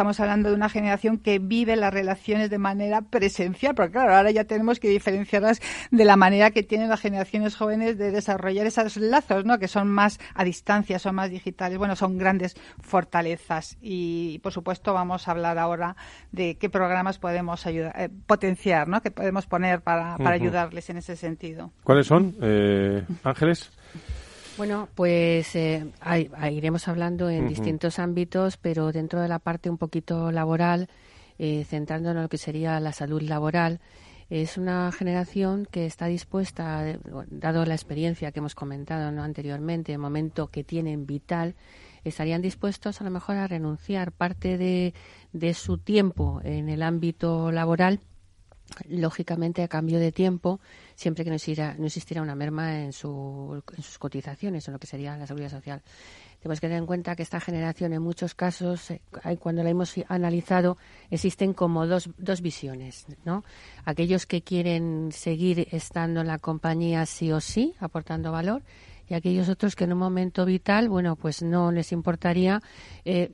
[0.00, 4.30] Estamos hablando de una generación que vive las relaciones de manera presencial, porque claro, ahora
[4.30, 8.96] ya tenemos que diferenciarlas de la manera que tienen las generaciones jóvenes de desarrollar esos
[8.96, 9.58] lazos, ¿no?
[9.58, 11.76] Que son más a distancia, son más digitales.
[11.76, 15.96] Bueno, son grandes fortalezas y, por supuesto, vamos a hablar ahora
[16.32, 19.02] de qué programa programas podemos ayudar, eh, potenciar, ¿no?
[19.02, 21.72] Que podemos poner para, para ayudarles en ese sentido.
[21.84, 23.70] ¿Cuáles son, eh, Ángeles?
[24.60, 25.86] Bueno, pues eh,
[26.52, 30.90] iremos hablando en distintos ámbitos, pero dentro de la parte un poquito laboral,
[31.38, 33.80] eh, centrándonos en lo que sería la salud laboral,
[34.28, 36.84] es una generación que está dispuesta,
[37.30, 39.22] dado la experiencia que hemos comentado ¿no?
[39.22, 41.54] anteriormente, el momento que tienen vital,
[42.04, 44.92] estarían dispuestos a lo mejor a renunciar parte de,
[45.32, 48.00] de su tiempo en el ámbito laboral
[48.88, 50.60] lógicamente a cambio de tiempo,
[51.00, 54.78] siempre que no existiera, no existiera una merma en, su, en sus cotizaciones, en lo
[54.78, 55.80] que sería la seguridad social.
[56.40, 59.00] Tenemos que tener en cuenta que esta generación, en muchos casos, eh,
[59.38, 60.76] cuando la hemos analizado,
[61.10, 63.44] existen como dos, dos visiones, ¿no?
[63.86, 68.62] Aquellos que quieren seguir estando en la compañía sí o sí, aportando valor,
[69.08, 72.60] y aquellos otros que en un momento vital, bueno, pues no les importaría
[73.06, 73.32] eh,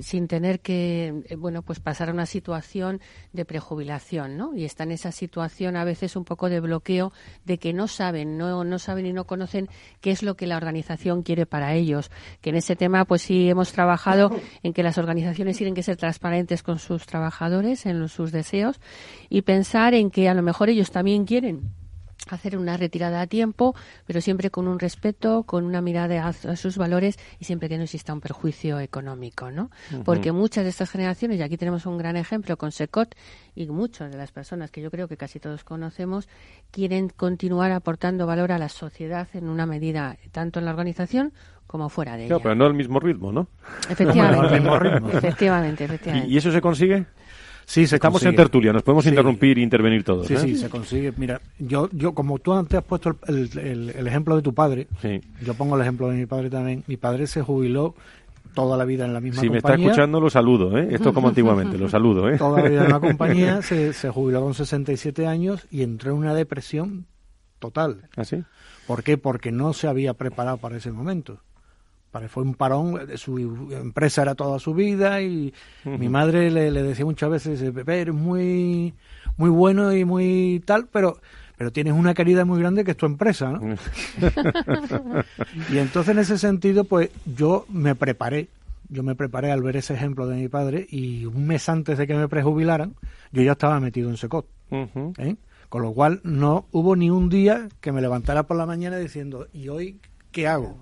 [0.00, 3.00] sin tener que eh, bueno pues pasar a una situación
[3.32, 7.12] de prejubilación no y está en esa situación a veces un poco de bloqueo
[7.44, 9.68] de que no saben no no saben y no conocen
[10.00, 12.10] qué es lo que la organización quiere para ellos.
[12.40, 14.30] Que en ese tema pues sí hemos trabajado
[14.62, 18.80] en que las organizaciones tienen que ser transparentes con sus trabajadores en sus deseos
[19.28, 21.77] y pensar en que a lo mejor ellos también quieren
[22.28, 23.74] hacer una retirada a tiempo,
[24.06, 27.84] pero siempre con un respeto, con una mirada a, sus valores y siempre que no
[27.84, 29.70] exista un perjuicio económico, ¿no?
[30.04, 33.14] Porque muchas de estas generaciones, y aquí tenemos un gran ejemplo con SECOT
[33.54, 36.28] y muchas de las personas que yo creo que casi todos conocemos,
[36.70, 41.32] quieren continuar aportando valor a la sociedad en una medida tanto en la organización
[41.66, 42.38] como fuera de ella.
[42.42, 43.48] pero no al mismo ritmo, ¿no?
[43.90, 44.56] Efectivamente.
[45.18, 45.88] efectivamente,
[46.26, 47.06] ¿Y eso se consigue?
[47.68, 50.26] Sí, Estamos en tertulia, nos podemos interrumpir e intervenir todos.
[50.26, 50.38] Sí, ¿eh?
[50.38, 51.12] sí, se consigue.
[51.18, 54.88] Mira, yo, yo como tú antes has puesto el, el, ejemplo de tu padre,
[55.44, 56.82] yo pongo el ejemplo de mi padre también.
[56.86, 57.94] Mi padre se jubiló
[58.54, 59.50] toda la vida en la misma compañía.
[59.50, 60.88] Si me está escuchando, lo saludo, ¿eh?
[60.92, 62.38] Esto como antiguamente, lo saludo, ¿eh?
[62.38, 66.16] Toda la vida en la compañía, se, se jubiló con 67 años y entró en
[66.16, 67.04] una depresión
[67.58, 68.08] total.
[68.16, 68.44] ¿Ah, sí?
[68.86, 69.18] ¿Por qué?
[69.18, 71.42] Porque no se había preparado para ese momento
[72.26, 73.38] fue un parón, su
[73.70, 75.54] empresa era toda su vida y
[75.84, 78.94] mi madre le, decía muchas veces, Pepe, eres muy,
[79.36, 81.18] muy bueno y muy tal, pero
[81.58, 83.60] pero tienes una querida muy grande que es tu empresa, ¿no?
[85.72, 88.46] y entonces en ese sentido, pues yo me preparé,
[88.88, 92.06] yo me preparé al ver ese ejemplo de mi padre y un mes antes de
[92.06, 92.94] que me prejubilaran,
[93.32, 94.46] yo ya estaba metido en Secot.
[94.70, 95.34] ¿eh?
[95.68, 99.48] Con lo cual no hubo ni un día que me levantara por la mañana diciendo,
[99.52, 100.00] ¿y hoy
[100.30, 100.78] qué hago?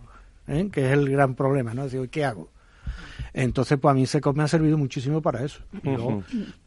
[0.49, 0.69] ¿Eh?
[0.73, 1.85] que es el gran problema, ¿no?
[1.85, 2.51] Decir, ¿qué hago?
[3.33, 5.61] Entonces, pues a mí SECOT me ha servido muchísimo para eso.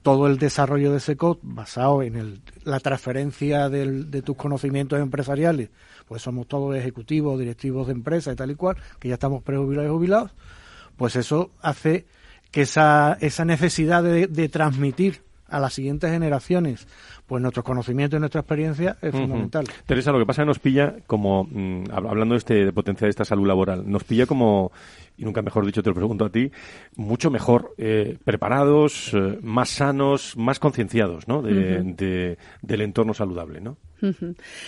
[0.03, 5.69] todo el desarrollo de SECOT basado en el, la transferencia de tus conocimientos empresariales,
[6.07, 9.89] pues somos todos ejecutivos, directivos de empresas y tal y cual, que ya estamos prejubilados
[9.89, 10.31] y jubilados,
[10.95, 12.05] pues eso hace
[12.51, 16.87] que esa, esa necesidad de, de transmitir a las siguientes generaciones
[17.29, 19.65] pues nuestro conocimiento y nuestra experiencia es fundamental.
[19.85, 23.07] Teresa, lo que pasa es que nos pilla como, mm, hablando de, este, de potenciar
[23.07, 24.71] esta salud laboral, nos pilla como,
[25.15, 26.51] y nunca mejor dicho te lo pregunto a ti,
[26.95, 31.43] mucho mejor eh, preparados, eh, más sanos, más concienciados ¿no?
[31.43, 33.77] de, del entorno saludable, ¿no?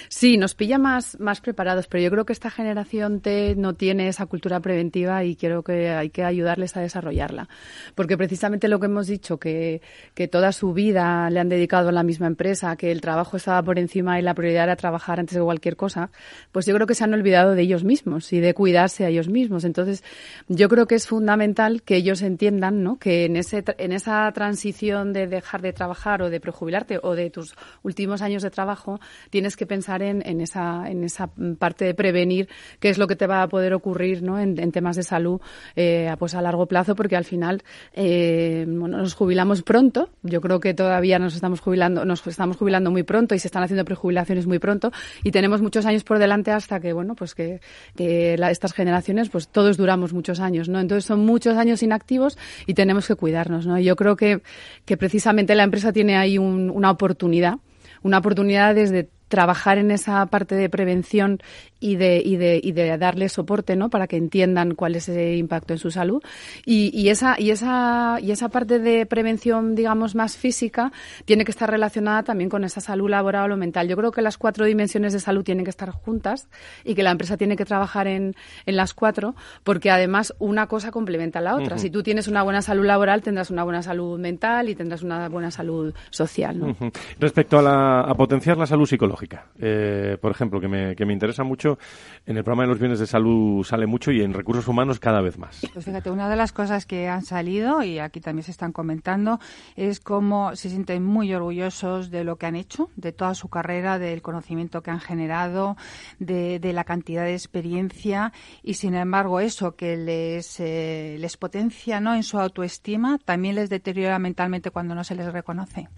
[0.10, 4.08] Sí, nos pilla más, más preparados, pero yo creo que esta generación T no tiene
[4.08, 7.48] esa cultura preventiva y creo que hay que ayudarles a desarrollarla.
[7.96, 9.82] Porque precisamente lo que hemos dicho, que,
[10.14, 13.62] que toda su vida le han dedicado a la misma empresa, que el trabajo estaba
[13.64, 16.12] por encima y la prioridad era trabajar antes de cualquier cosa,
[16.52, 19.28] pues yo creo que se han olvidado de ellos mismos y de cuidarse a ellos
[19.28, 19.64] mismos.
[19.64, 20.04] Entonces,
[20.48, 22.98] yo creo que es fundamental que ellos entiendan ¿no?
[22.98, 27.30] que en, ese, en esa transición de dejar de trabajar o de prejubilarte o de
[27.30, 29.00] tus últimos años de trabajo,
[29.30, 32.50] tienes que pensar en, en, esa, en esa parte de prevenir
[32.80, 34.40] qué es lo que te va a poder ocurrir ¿no?
[34.40, 35.42] en, temas de salud
[35.76, 37.64] eh, pues a largo plazo, porque al final
[37.94, 40.10] eh, bueno, nos jubilamos pronto.
[40.24, 43.64] Yo creo que todavía nos estamos jubilando, nos estamos jubilando muy pronto y se están
[43.64, 44.92] haciendo prejubilaciones muy pronto
[45.24, 47.60] y tenemos muchos años por delante hasta que bueno pues que,
[47.96, 50.80] que estas generaciones pues todos duramos muchos años, ¿no?
[50.80, 53.80] Entonces son muchos años inactivos y tenemos que cuidarnos, ¿no?
[53.80, 54.42] yo creo que,
[54.86, 57.60] que precisamente la empresa tiene ahí una oportunidad
[58.04, 61.40] una oportunidad desde trabajar en esa parte de prevención
[61.80, 63.90] y de, y de, y de darle soporte, ¿no?
[63.90, 66.22] Para que entiendan cuál es ese impacto en su salud.
[66.64, 70.92] Y, y, esa, y, esa, y esa parte de prevención, digamos, más física,
[71.26, 73.88] tiene que estar relacionada también con esa salud laboral o mental.
[73.88, 76.50] Yo creo que las cuatro dimensiones de salud tienen que estar juntas
[76.84, 78.36] y que la empresa tiene que trabajar en,
[78.68, 81.78] en las cuatro, porque además una cosa complementa a la otra.
[81.78, 85.30] Si tú tienes una buena salud laboral, tendrás una buena salud mental y tendrás una
[85.30, 86.76] buena salud social, ¿no?
[87.20, 89.21] Respecto a, la, a potenciar la salud psicológica,
[89.60, 91.78] eh, por ejemplo, que me, que me interesa mucho
[92.26, 95.22] en el programa de los bienes de salud sale mucho y en recursos humanos cada
[95.22, 95.62] vez más.
[95.74, 99.40] Pues fíjate, una de las cosas que han salido y aquí también se están comentando
[99.76, 104.00] es cómo se sienten muy orgullosos de lo que han hecho, de toda su carrera,
[104.00, 105.78] del conocimiento que han generado,
[106.20, 108.32] de, la cantidad de experiencia
[108.64, 112.16] y sin embargo eso que les, eh, les potencia ¿no?
[112.16, 115.90] en su autoestima también les deteriora mentalmente cuando no se les reconoce.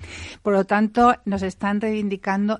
[0.41, 2.59] Por lo tanto, nos están reivindicando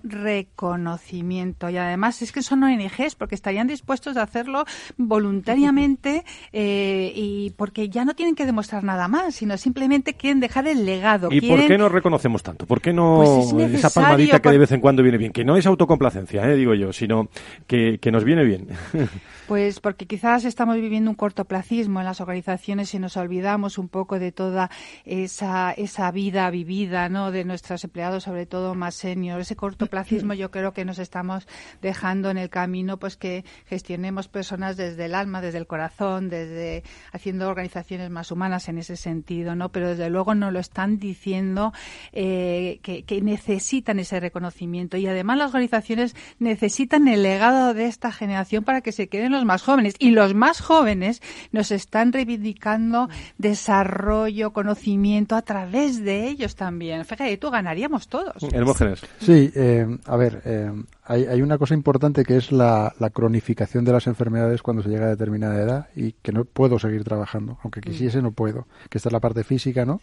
[0.54, 4.66] reconocimiento y además es que son ONG porque estarían dispuestos a hacerlo
[4.98, 6.24] voluntariamente
[6.54, 10.86] eh, y porque ya no tienen que demostrar nada más, sino simplemente quieren dejar el
[10.86, 11.30] legado.
[11.32, 12.66] ¿Y por qué no reconocemos tanto?
[12.66, 15.32] ¿Por qué no pues esa palmadita que de vez en cuando viene bien?
[15.32, 17.30] Que no es autocomplacencia, eh, digo yo, sino
[17.68, 18.68] que, que nos viene bien.
[19.48, 24.18] Pues porque quizás estamos viviendo un cortoplacismo en las organizaciones y nos olvidamos un poco
[24.18, 24.72] de toda
[25.04, 27.30] esa, esa vida vivida ¿no?
[27.30, 29.42] de nuestros empleados, sobre todo más senior.
[29.42, 31.48] Ese cortoplacismo yo creo que nos estamos
[31.82, 36.84] dejando en el camino, pues que gestionemos personas desde el alma, desde el corazón, desde
[37.12, 39.70] haciendo organizaciones más humanas en ese sentido, ¿no?
[39.70, 41.74] Pero desde luego no lo están diciendo
[42.12, 48.12] eh, que, que necesitan ese reconocimiento y además las organizaciones necesitan el legado de esta
[48.12, 49.96] generación para que se queden los más jóvenes.
[50.00, 51.22] Y los más jóvenes
[51.52, 57.06] nos están reivindicando desarrollo, conocimiento a través de ellos también.
[57.06, 58.36] Fíjate, tú ganaríamos todos.
[58.52, 59.02] Hermógenes.
[59.20, 60.72] Sí, eh, a ver, eh,
[61.06, 64.90] hay, hay, una cosa importante que es la, la, cronificación de las enfermedades cuando se
[64.90, 67.58] llega a determinada edad y que no puedo seguir trabajando.
[67.64, 68.68] Aunque quisiese, no puedo.
[68.90, 70.02] Que esta es la parte física, ¿no?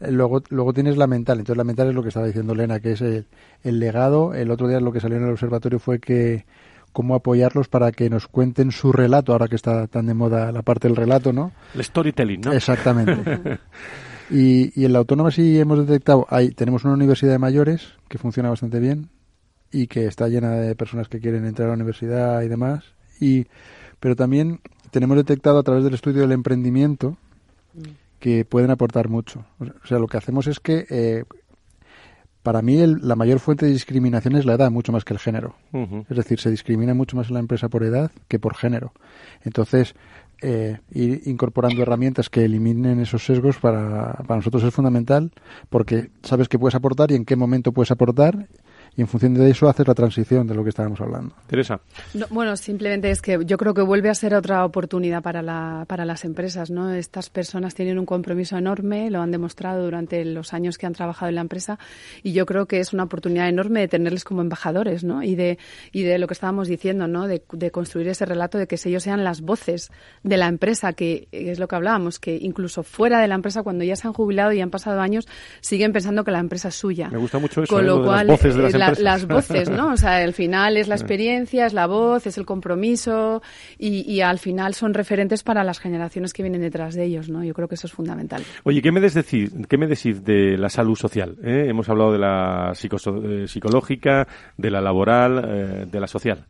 [0.00, 0.06] Mm.
[0.10, 1.38] Luego, luego tienes la mental.
[1.38, 3.26] Entonces, la mental es lo que estaba diciendo Lena, que es el,
[3.62, 4.34] el legado.
[4.34, 6.44] El otro día lo que salió en el observatorio fue que
[6.92, 10.62] cómo apoyarlos para que nos cuenten su relato, ahora que está tan de moda la
[10.62, 11.52] parte del relato, ¿no?
[11.74, 12.52] El storytelling, ¿no?
[12.54, 13.58] Exactamente.
[14.30, 18.16] y, y en la autónoma sí hemos detectado, hay, tenemos una universidad de mayores que
[18.16, 19.10] funciona bastante bien
[19.76, 22.84] y que está llena de personas que quieren entrar a la universidad y demás,
[23.20, 23.46] y,
[24.00, 24.60] pero también
[24.90, 27.18] tenemos detectado a través del estudio del emprendimiento
[28.18, 29.44] que pueden aportar mucho.
[29.60, 31.24] O sea, lo que hacemos es que eh,
[32.42, 35.56] para mí la mayor fuente de discriminación es la edad, mucho más que el género.
[36.08, 38.94] Es decir, se discrimina mucho más en la empresa por edad que por género.
[39.44, 39.94] Entonces,
[40.40, 45.32] eh, ir incorporando herramientas que eliminen esos sesgos para, para nosotros es fundamental
[45.68, 48.48] porque sabes que puedes aportar y en qué momento puedes aportar
[48.96, 51.34] y en función de eso haces la transición de lo que estábamos hablando.
[51.46, 51.80] Teresa.
[52.30, 56.04] bueno, simplemente es que yo creo que vuelve a ser otra oportunidad para, la, para
[56.04, 56.70] las empresas.
[56.70, 56.92] ¿no?
[56.92, 61.28] Estas personas tienen un compromiso enorme, lo han demostrado durante los años que han trabajado
[61.28, 61.78] en la empresa
[62.22, 65.22] y yo creo que es una oportunidad enorme de tenerles como embajadores ¿no?
[65.22, 65.58] y, de,
[65.92, 67.26] y de lo que estábamos diciendo, ¿no?
[67.26, 69.90] de, de construir ese relato de que ellos sean las voces
[70.22, 73.84] de la empresa, que es lo que hablábamos, que incluso fuera de la empresa, cuando
[73.84, 75.26] ya se han jubilado y han pasado años,
[75.60, 77.08] siguen pensando que la empresa es suya.
[77.10, 77.88] Me gusta mucho eso, Con ¿eh?
[77.88, 79.92] lo, cual, las voces de las las voces, ¿no?
[79.92, 83.42] O sea, al final es la experiencia, es la voz, es el compromiso
[83.78, 87.44] y, y, al final son referentes para las generaciones que vienen detrás de ellos, ¿no?
[87.44, 88.42] Yo creo que eso es fundamental.
[88.64, 91.36] Oye, ¿qué me, decís, qué me decís de la salud social?
[91.42, 91.66] Eh?
[91.68, 94.26] Hemos hablado de la eh, psicológica,
[94.56, 96.44] de la laboral, eh, de la social.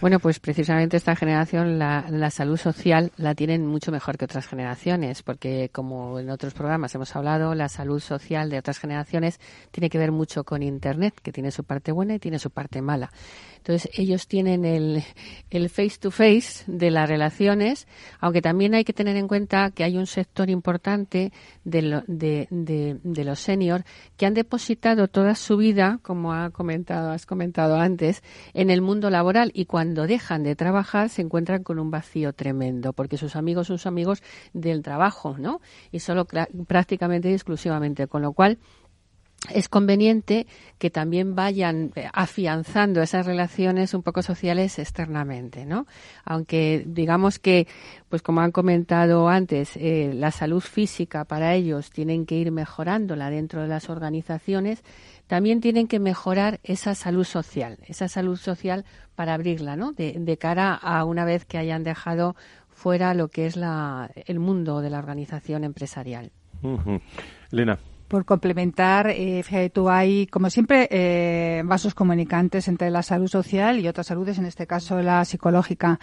[0.00, 4.46] Bueno, pues precisamente esta generación la, la, salud social la tienen mucho mejor que otras
[4.46, 9.38] generaciones, porque como en otros programas hemos hablado, la salud social de otras generaciones
[9.70, 12.80] tiene que ver mucho con Internet, que tiene su parte buena y tiene su parte
[12.80, 13.12] mala.
[13.58, 15.04] Entonces, ellos tienen el,
[15.50, 17.86] el face to face de las relaciones,
[18.20, 21.30] aunque también hay que tener en cuenta que hay un sector importante
[21.64, 23.84] de, de, de, de los seniors
[24.16, 28.22] que han depositado toda su vida, como ha comentado, has comentado antes,
[28.54, 32.92] en el mundo laboral y cuando dejan de trabajar se encuentran con un vacío tremendo,
[32.92, 34.22] porque sus amigos son amigos
[34.52, 35.60] del trabajo, ¿no?
[35.90, 38.58] Y solo prácticamente y exclusivamente, con lo cual
[39.48, 40.46] es conveniente
[40.78, 45.86] que también vayan eh, afianzando esas relaciones un poco sociales externamente, ¿no?
[46.24, 47.66] Aunque digamos que,
[48.10, 53.30] pues como han comentado antes, eh, la salud física para ellos tienen que ir mejorándola
[53.30, 54.84] dentro de las organizaciones,
[55.26, 58.84] también tienen que mejorar esa salud social, esa salud social
[59.20, 59.92] para abrirla, ¿no?
[59.92, 62.36] De, cara a una vez que hayan dejado
[62.70, 66.32] fuera lo que es la, el mundo de la organización empresarial.
[67.50, 67.78] Lena
[68.10, 73.78] por complementar, eh, fíjate tú, hay, como siempre, eh, vasos comunicantes entre la salud social
[73.78, 76.00] y otras saludes, en este caso la psicológica.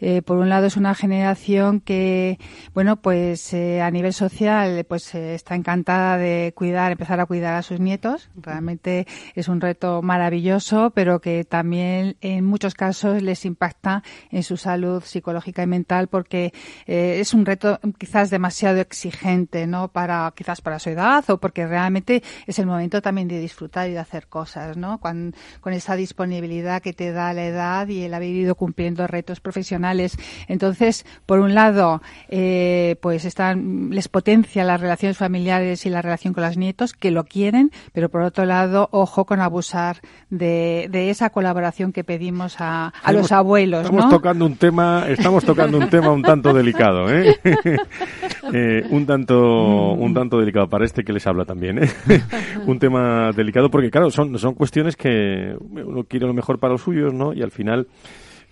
[0.00, 2.38] Eh, por un lado, es una generación que,
[2.72, 7.54] bueno, pues eh, a nivel social, pues eh, está encantada de cuidar, empezar a cuidar
[7.54, 8.30] a sus nietos.
[8.34, 14.56] Realmente es un reto maravilloso, pero que también en muchos casos les impacta en su
[14.56, 16.54] salud psicológica y mental porque
[16.86, 19.88] es un reto quizás demasiado exigente, ¿no?
[19.88, 23.92] Para, quizás para su edad o porque realmente es el momento también de disfrutar y
[23.92, 24.98] de hacer cosas, ¿no?
[24.98, 25.34] Con,
[25.72, 30.18] esa disponibilidad que te da la edad y el haber ido cumpliendo retos profesionales.
[30.48, 36.34] Entonces, por un lado, eh, pues están, les potencia las relaciones familiares y la relación
[36.34, 41.30] con los nietos, que lo quieren, pero por otro lado, ojo con abusar de, esa
[41.30, 46.22] colaboración que pedimos a, los abuelos, Estamos tocando un tema, estamos tocando un tema un
[46.22, 47.36] tanto delicado, ¿eh?
[48.52, 51.90] eh un tanto, un tanto delicado para este que les habla también, ¿eh?
[52.66, 56.82] un tema delicado porque, claro, son, son cuestiones que uno quiere lo mejor para los
[56.82, 57.32] suyos, ¿no?
[57.32, 57.88] Y al final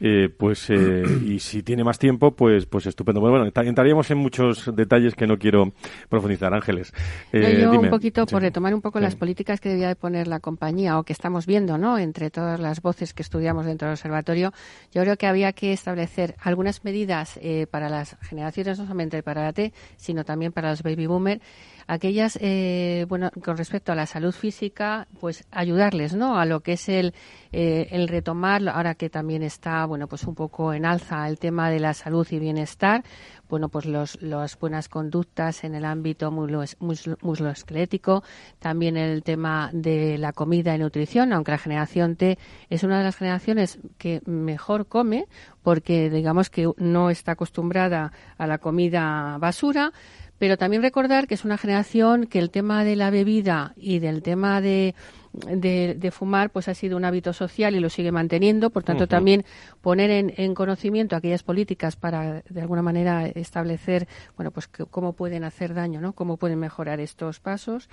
[0.03, 3.20] eh, pues eh, y si tiene más tiempo, pues pues estupendo.
[3.20, 5.72] Bueno, bueno entraríamos en muchos detalles que no quiero
[6.09, 6.93] profundizar, Ángeles.
[7.33, 10.41] Eh, yo un poquito por retomar un poco las políticas que debía de poner la
[10.41, 11.99] compañía o que estamos viendo, ¿no?
[11.99, 14.53] Entre todas las voces que estudiamos dentro del observatorio,
[14.91, 19.45] yo creo que había que establecer algunas medidas eh, para las generaciones no solamente para
[19.45, 21.43] la T, sino también para los baby boomers
[21.91, 26.38] aquellas, eh, bueno, con respecto a la salud física, pues ayudarles, ¿no?
[26.38, 27.14] A lo que es el,
[27.51, 31.68] eh, el retomar, ahora que también está, bueno, pues un poco en alza el tema
[31.68, 33.03] de la salud y bienestar,
[33.49, 38.22] bueno, pues los, las buenas conductas en el ámbito musloesquelético,
[38.61, 42.38] también el tema de la comida y nutrición, aunque la generación T
[42.68, 45.26] es una de las generaciones que mejor come,
[45.64, 49.93] porque digamos que no está acostumbrada a la comida basura,
[50.41, 54.22] pero también recordar que es una generación que el tema de la bebida y del
[54.22, 54.95] tema de,
[55.34, 58.70] de, fumar pues ha sido un hábito social y lo sigue manteniendo.
[58.70, 59.45] Por tanto, también
[59.82, 65.45] poner en, en, conocimiento aquellas políticas para, de alguna manera, establecer bueno, pues cómo pueden
[65.45, 66.14] hacer daño, ¿no?
[66.14, 67.91] cómo pueden mejorar estos pasos.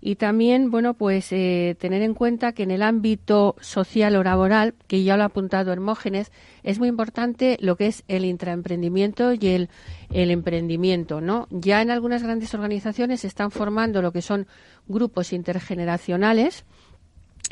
[0.00, 4.74] Y también, bueno, pues eh, tener en cuenta que en el ámbito social o laboral,
[4.86, 6.30] que ya lo ha apuntado Hermógenes,
[6.62, 9.68] es muy importante lo que es el intraemprendimiento y el,
[10.12, 11.48] el emprendimiento, ¿no?
[11.50, 14.46] Ya en algunas grandes organizaciones se están formando lo que son
[14.86, 16.64] grupos intergeneracionales,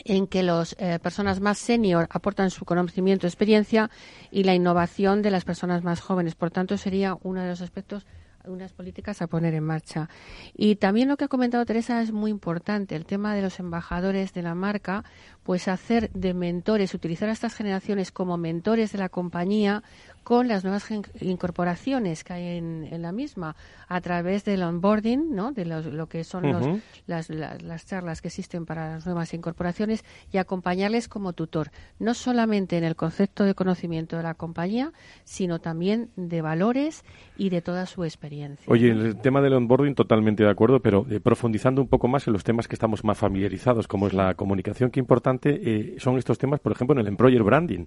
[0.05, 3.91] en que las eh, personas más senior aportan su conocimiento, experiencia
[4.31, 6.35] y la innovación de las personas más jóvenes.
[6.35, 8.07] Por tanto, sería uno de los aspectos
[8.49, 10.09] unas políticas a poner en marcha.
[10.55, 14.33] Y también lo que ha comentado Teresa es muy importante, el tema de los embajadores
[14.33, 15.05] de la marca,
[15.43, 19.83] pues hacer de mentores, utilizar a estas generaciones como mentores de la compañía
[20.27, 23.55] con las nuevas incorporaciones que hay en, la misma
[23.87, 25.53] a través del onboarding, ¿no?
[25.53, 31.07] de lo que son las, las, charlas que existen para las nuevas incorporaciones y acompañarles
[31.07, 31.71] como tutor,
[32.01, 37.05] no solamente en el concepto de conocimiento de la compañía, sino también de valores
[37.37, 38.65] y de toda su experiencia.
[38.67, 42.33] Oye, el tema del onboarding totalmente de acuerdo, pero eh, profundizando un poco más en
[42.33, 46.37] los temas que estamos más familiarizados, como es la comunicación, qué importante eh, son estos
[46.37, 47.85] temas, por ejemplo, en el employer branding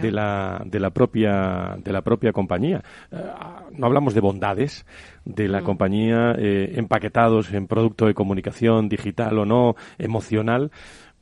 [0.00, 2.82] de la de la propia de la propia compañía.
[3.10, 3.16] Eh,
[3.72, 4.86] no hablamos de bondades
[5.24, 5.64] de la mm.
[5.64, 10.70] compañía eh, empaquetados en producto de comunicación digital o no, emocional.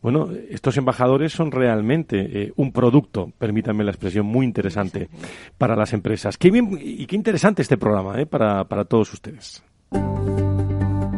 [0.02, 5.11] Bueno, estos embajadores son realmente eh, un producto, permítanme la expresión, muy interesante
[5.58, 6.38] para las empresas.
[6.38, 9.62] Qué bien y qué interesante este programa para, para todos ustedes.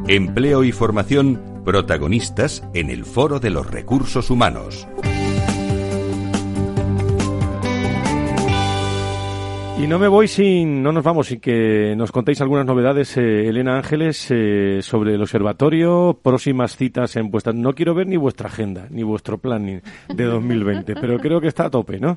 [0.09, 4.89] Empleo y formación protagonistas en el Foro de los Recursos Humanos.
[9.93, 13.77] No me voy sin, no nos vamos sin que nos contéis algunas novedades, eh, Elena
[13.77, 17.53] Ángeles, eh, sobre el observatorio, próximas citas en vuestra.
[17.53, 21.67] No quiero ver ni vuestra agenda, ni vuestro planning de 2020, pero creo que está
[21.67, 22.17] a tope, ¿no?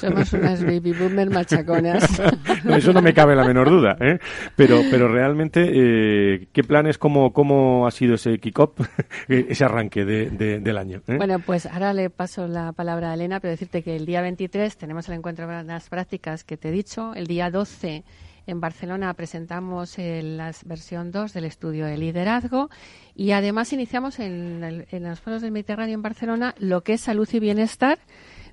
[0.00, 2.22] Somos unas baby boomer machaconas.
[2.68, 4.20] eso no me cabe la menor duda, ¿eh?
[4.54, 8.78] Pero, pero realmente, eh, ¿qué planes, cómo, cómo ha sido ese kick-off,
[9.28, 11.02] ese arranque de, del año?
[11.08, 11.16] Eh?
[11.16, 14.76] Bueno, pues ahora le paso la palabra a Elena, pero decirte que el día 23
[14.76, 18.04] tenemos el encuentro de las prácticas que te he dicho el día 12
[18.46, 22.70] en Barcelona presentamos la versión 2 del estudio de liderazgo
[23.14, 27.40] y además iniciamos en, los foros del Mediterráneo en Barcelona lo que es salud y
[27.40, 27.98] bienestar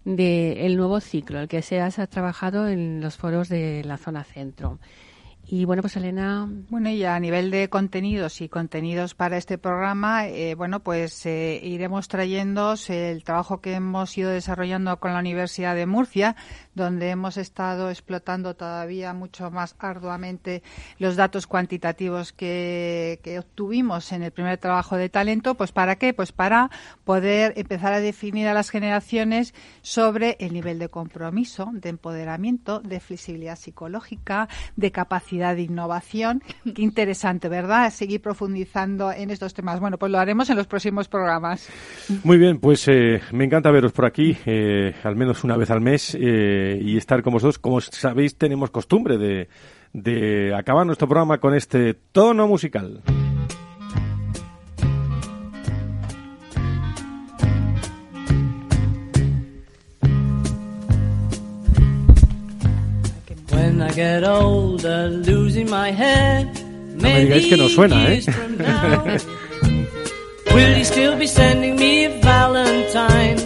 [0.04, 4.80] del nuevo ciclo, el que se ha trabajado en los foros de la zona centro.
[5.48, 6.50] Y bueno, pues Elena.
[6.70, 11.60] Bueno, y a nivel de contenidos y contenidos para este programa, eh, bueno, pues eh,
[11.62, 16.36] iremos trayendo el trabajo que hemos ido desarrollando con la Universidad de Murcia,
[16.76, 20.62] donde hemos estado explotando todavía mucho más arduamente
[21.00, 25.56] los datos cuantitativos que, obtuvimos en el primer trabajo de talento.
[25.56, 26.14] Pues para qué?
[26.14, 26.70] Pues para
[27.04, 33.00] poder empezar a definir a las generaciones sobre el nivel de compromiso, de empoderamiento, de
[33.00, 36.44] flexibilidad psicológica, de capacidad de innovación.
[36.76, 37.92] Qué interesante, ¿verdad?
[37.92, 39.80] Seguir profundizando en estos temas.
[39.80, 41.70] Bueno, pues lo haremos en los próximos programas.
[42.24, 45.82] Muy bien, pues eh, me encanta veros por aquí, eh, al menos una vez al
[45.82, 47.60] mes, eh, y estar con vosotros.
[47.60, 49.48] Como sabéis, tenemos costumbre de,
[49.94, 53.02] de acabar nuestro programa con este tono musical.
[66.96, 68.24] No me digáis que no suena, ¿eh?
[70.54, 73.45] Will you still be sending me a Valentine?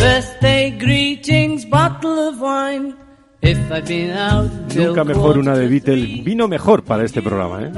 [0.00, 2.96] Birthday greetings, bottle of wine.
[3.42, 6.22] If I've been out Nunca mejor una de Beatle.
[6.24, 7.72] Vino mejor para este programa, ¿eh?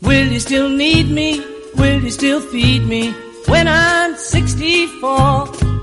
[0.00, 1.42] Will you still need me?
[1.76, 3.12] Will you still feed me
[3.48, 5.73] when I'm 64?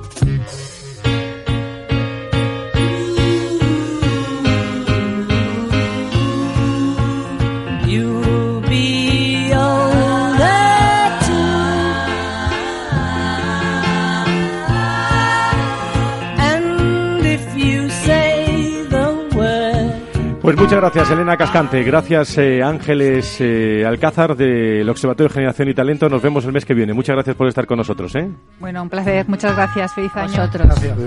[20.51, 21.81] Pues muchas gracias, Elena Cascante.
[21.81, 26.09] Gracias, eh, Ángeles eh, Alcázar del Observatorio de Generación y Talento.
[26.09, 26.91] Nos vemos el mes que viene.
[26.91, 28.13] Muchas gracias por estar con nosotros.
[28.15, 28.29] ¿eh?
[28.59, 29.29] Bueno, un placer.
[29.29, 29.93] Muchas gracias.
[29.93, 30.49] Feliz año.
[30.51, 30.97] Gracias.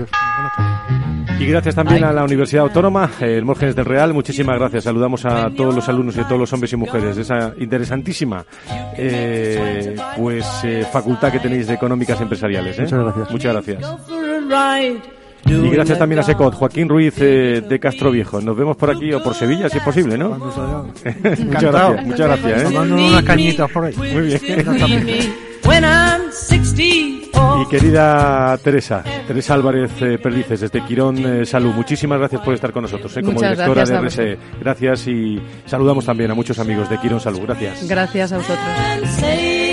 [1.39, 4.15] Y gracias también a la Universidad Autónoma, el Mórgenes del Real.
[4.15, 4.85] Muchísimas gracias.
[4.85, 8.43] Saludamos a todos los alumnos y a todos los hombres y mujeres de esa interesantísima
[10.17, 10.43] pues
[10.91, 12.79] facultad que tenéis de económicas empresariales.
[12.79, 13.31] Muchas gracias.
[13.31, 15.14] Muchas gracias.
[15.45, 18.41] Y gracias también a Secot, Joaquín Ruiz eh, de Castro Viejo.
[18.41, 20.29] Nos vemos por aquí o por Sevilla, si es posible, ¿no?
[20.37, 22.71] muchas gracias, muchas gracias.
[22.71, 22.77] ¿eh?
[22.77, 23.95] unas cañitas por ahí.
[23.95, 24.39] Muy bien.
[27.61, 32.71] Y querida Teresa, Teresa Álvarez eh, Perdices, desde Quirón eh, Salud, muchísimas gracias por estar
[32.71, 34.37] con nosotros, eh, como directora de RSE.
[34.59, 37.41] Gracias y saludamos también a muchos amigos de Quirón Salud.
[37.41, 37.87] Gracias.
[37.87, 39.64] Gracias a vosotros.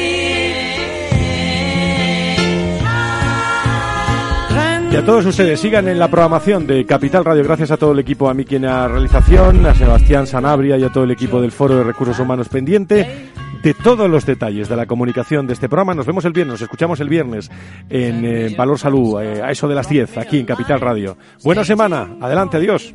[4.93, 7.43] Y a todos ustedes, sigan en la programación de Capital Radio.
[7.43, 10.90] Gracias a todo el equipo, a mí en la realización, a Sebastián Sanabria y a
[10.90, 13.30] todo el equipo del Foro de Recursos Humanos pendiente
[13.62, 15.95] de todos los detalles de la comunicación de este programa.
[15.95, 17.51] Nos vemos el viernes, nos escuchamos el viernes
[17.88, 21.16] en eh, Valor Salud, eh, a eso de las 10, aquí en Capital Radio.
[21.43, 22.95] Buena semana, adelante, adiós.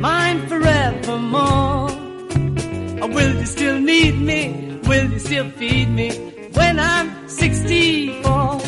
[0.00, 1.90] Mine forevermore.
[3.02, 4.80] Or will you still need me?
[4.84, 6.10] Will you still feed me
[6.52, 8.67] when I'm 64?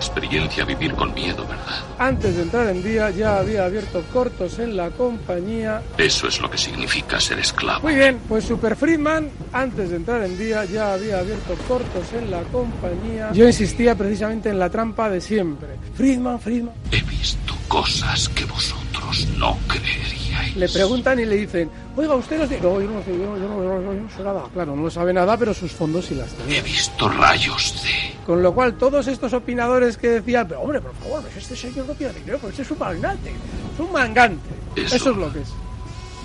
[0.00, 1.84] Experiencia vivir con miedo, ¿verdad?
[1.98, 5.82] Antes de entrar en día ya había abierto cortos en la compañía.
[5.98, 7.82] Eso es lo que significa ser esclavo.
[7.82, 12.30] Muy bien, pues Super Friedman, antes de entrar en día ya había abierto cortos en
[12.30, 13.30] la compañía.
[13.32, 15.68] Yo insistía precisamente en la trampa de siempre.
[15.94, 16.74] Friedman, Friedman.
[16.90, 20.19] He visto cosas que vosotros no creeríais.
[20.56, 22.50] Le preguntan y le dicen, oiga, usted los...
[22.62, 24.42] No, yo no sé, yo, yo no, yo no- yo no sé nada.
[24.52, 26.58] Claro, no sabe nada, pero sus fondos sí las tenía.
[26.58, 28.24] He visto rayos de...
[28.26, 31.86] Con lo cual, todos estos opinadores que decían, pero hombre, por favor, pues este señor
[31.86, 33.30] no tiene dinero, pues es un magnate,
[33.74, 34.48] es un mangante.
[34.76, 34.96] Eso.
[34.96, 35.48] Eso es lo que es.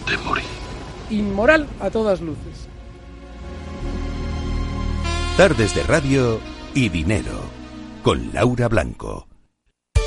[0.09, 0.45] de morir.
[1.09, 2.67] Inmoral a todas luces.
[5.37, 6.39] Tardes de radio
[6.73, 7.41] y dinero.
[8.03, 9.27] Con Laura Blanco.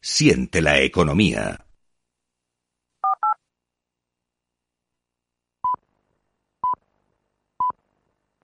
[0.00, 1.66] Siente la economía.